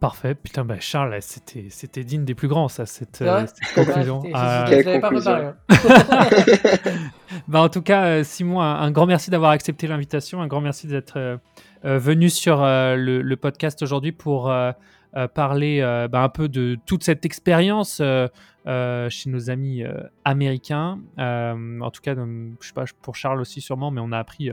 [0.00, 0.34] Parfait.
[0.34, 4.22] Putain, bah, Charles, c'était, c'était digne des plus grands, ça, cette, euh, cette conclusion.
[4.24, 5.46] Je l'avais pas préparé.
[5.46, 5.56] Hein.
[7.48, 10.42] bah, en tout cas, Simon, un, un grand merci d'avoir accepté l'invitation.
[10.42, 11.36] Un grand merci d'être euh,
[11.84, 14.52] euh, venu sur le, le, podcast aujourd'hui pour
[15.34, 15.80] parler
[16.10, 18.02] bah, un peu de toute cette expérience
[18.66, 19.92] euh, chez nos amis euh,
[20.24, 20.98] américains.
[21.20, 24.50] Euh, en tout cas, je sais pas pour Charles aussi sûrement, mais on a appris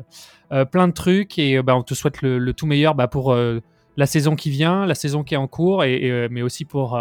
[0.72, 3.36] plein de trucs et bah, on te souhaite le, le tout meilleur bah, pour
[3.98, 7.00] la saison qui vient, la saison qui est en cours, et, et mais aussi pour,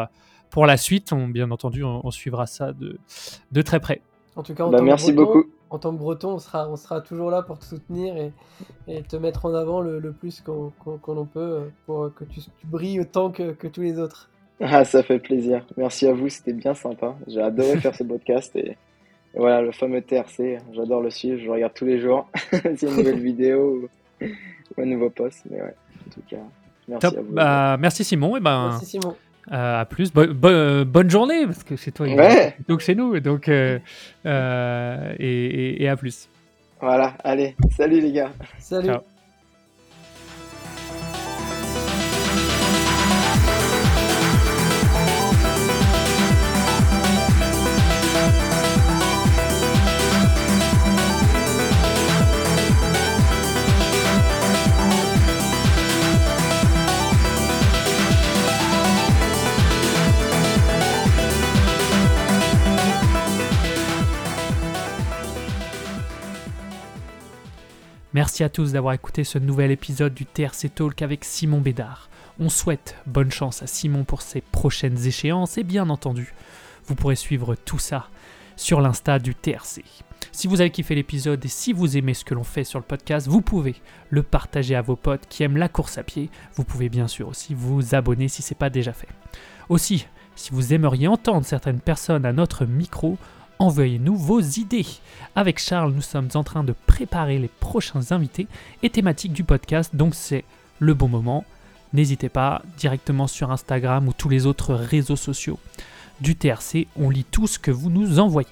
[0.51, 1.13] pour la suite.
[1.13, 2.99] On, bien entendu, on, on, suivra ça de,
[3.51, 4.03] de très près.
[4.37, 5.51] En tout cas, en bah, tant merci que breton, beaucoup.
[5.71, 8.33] En tant que breton, on sera, on sera toujours là pour te soutenir et,
[8.87, 12.41] et te mettre en avant le, le plus qu'on qu qu peut pour que tu,
[12.41, 14.31] tu brilles autant que, que tous les autres.
[14.61, 15.67] Ah, ça fait plaisir.
[15.77, 17.17] Merci à vous, c'était bien sympa.
[17.27, 18.77] J'ai adoré faire ce podcast et,
[19.35, 22.29] et, voilà, le fameux TRC, j'adore le suivre, je le regarde tous les jours.
[22.51, 23.89] C'est une nouvelle vidéo
[24.21, 25.75] ou, ou, un nouveau post, mais ouais,
[26.07, 26.37] en tout cas,
[26.89, 27.19] merci Top.
[27.19, 27.33] à vous.
[27.33, 28.37] Bah, merci Simon.
[28.37, 29.17] Et ben, Merci Simon.
[29.51, 30.13] Euh, à plus.
[30.13, 32.57] Bo bo bonne journée, parce que chez toi, il ouais.
[32.69, 33.19] donc chez nous.
[33.19, 33.79] Donc, euh,
[34.25, 36.29] euh, et, et, et, à plus.
[36.81, 38.31] Voilà, allez, salut les gars.
[38.59, 38.87] Salut.
[38.89, 39.01] Ciao.
[68.15, 72.11] Merci à tous d'avoir écouté ce nouvel épisode du TRC Talk avec Simon Bédard.
[72.39, 76.35] On souhaite bonne chance à Simon pour ses prochaines échéances et bien entendu,
[76.85, 78.09] vous pourrez suivre tout ça
[78.55, 79.83] sur l'insta du TRC.
[80.31, 82.85] Si vous avez kiffé l'épisode et si vous aimez ce que l'on fait sur le
[82.85, 83.77] podcast, vous pouvez
[84.11, 86.29] le partager à vos potes qui aiment la course à pied.
[86.57, 89.09] Vous pouvez bien sûr aussi vous abonner si ce n'est pas déjà fait.
[89.71, 90.07] Aussi,
[90.37, 93.17] si vous aimeriez entendre certaines personnes à notre micro,
[93.63, 94.87] envoyez-nous vos idées.
[95.37, 98.49] Avec Charles, nous sommes en train de préparer les prochains invités
[98.83, 100.45] et thématiques du podcast, donc c'est
[100.81, 101.45] le bon moment.
[101.93, 105.61] N'hésitez pas directement sur Instagram ou tous les autres réseaux sociaux
[106.21, 108.49] du TRC, on lit tout ce que vous nous envoyez.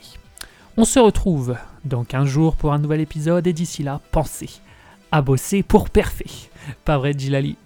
[0.77, 4.51] On se retrouve dans 15 jours pour un nouvel épisode et d'ici là, pensez
[5.13, 6.25] à bosser pour Parfait.
[6.85, 7.57] Pas vrai, Gilali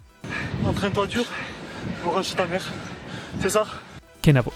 [0.65, 1.25] Entraîne-toi dur
[2.03, 2.71] pour ta mère.
[3.39, 3.65] C'est ça?
[4.21, 4.51] Kenavo.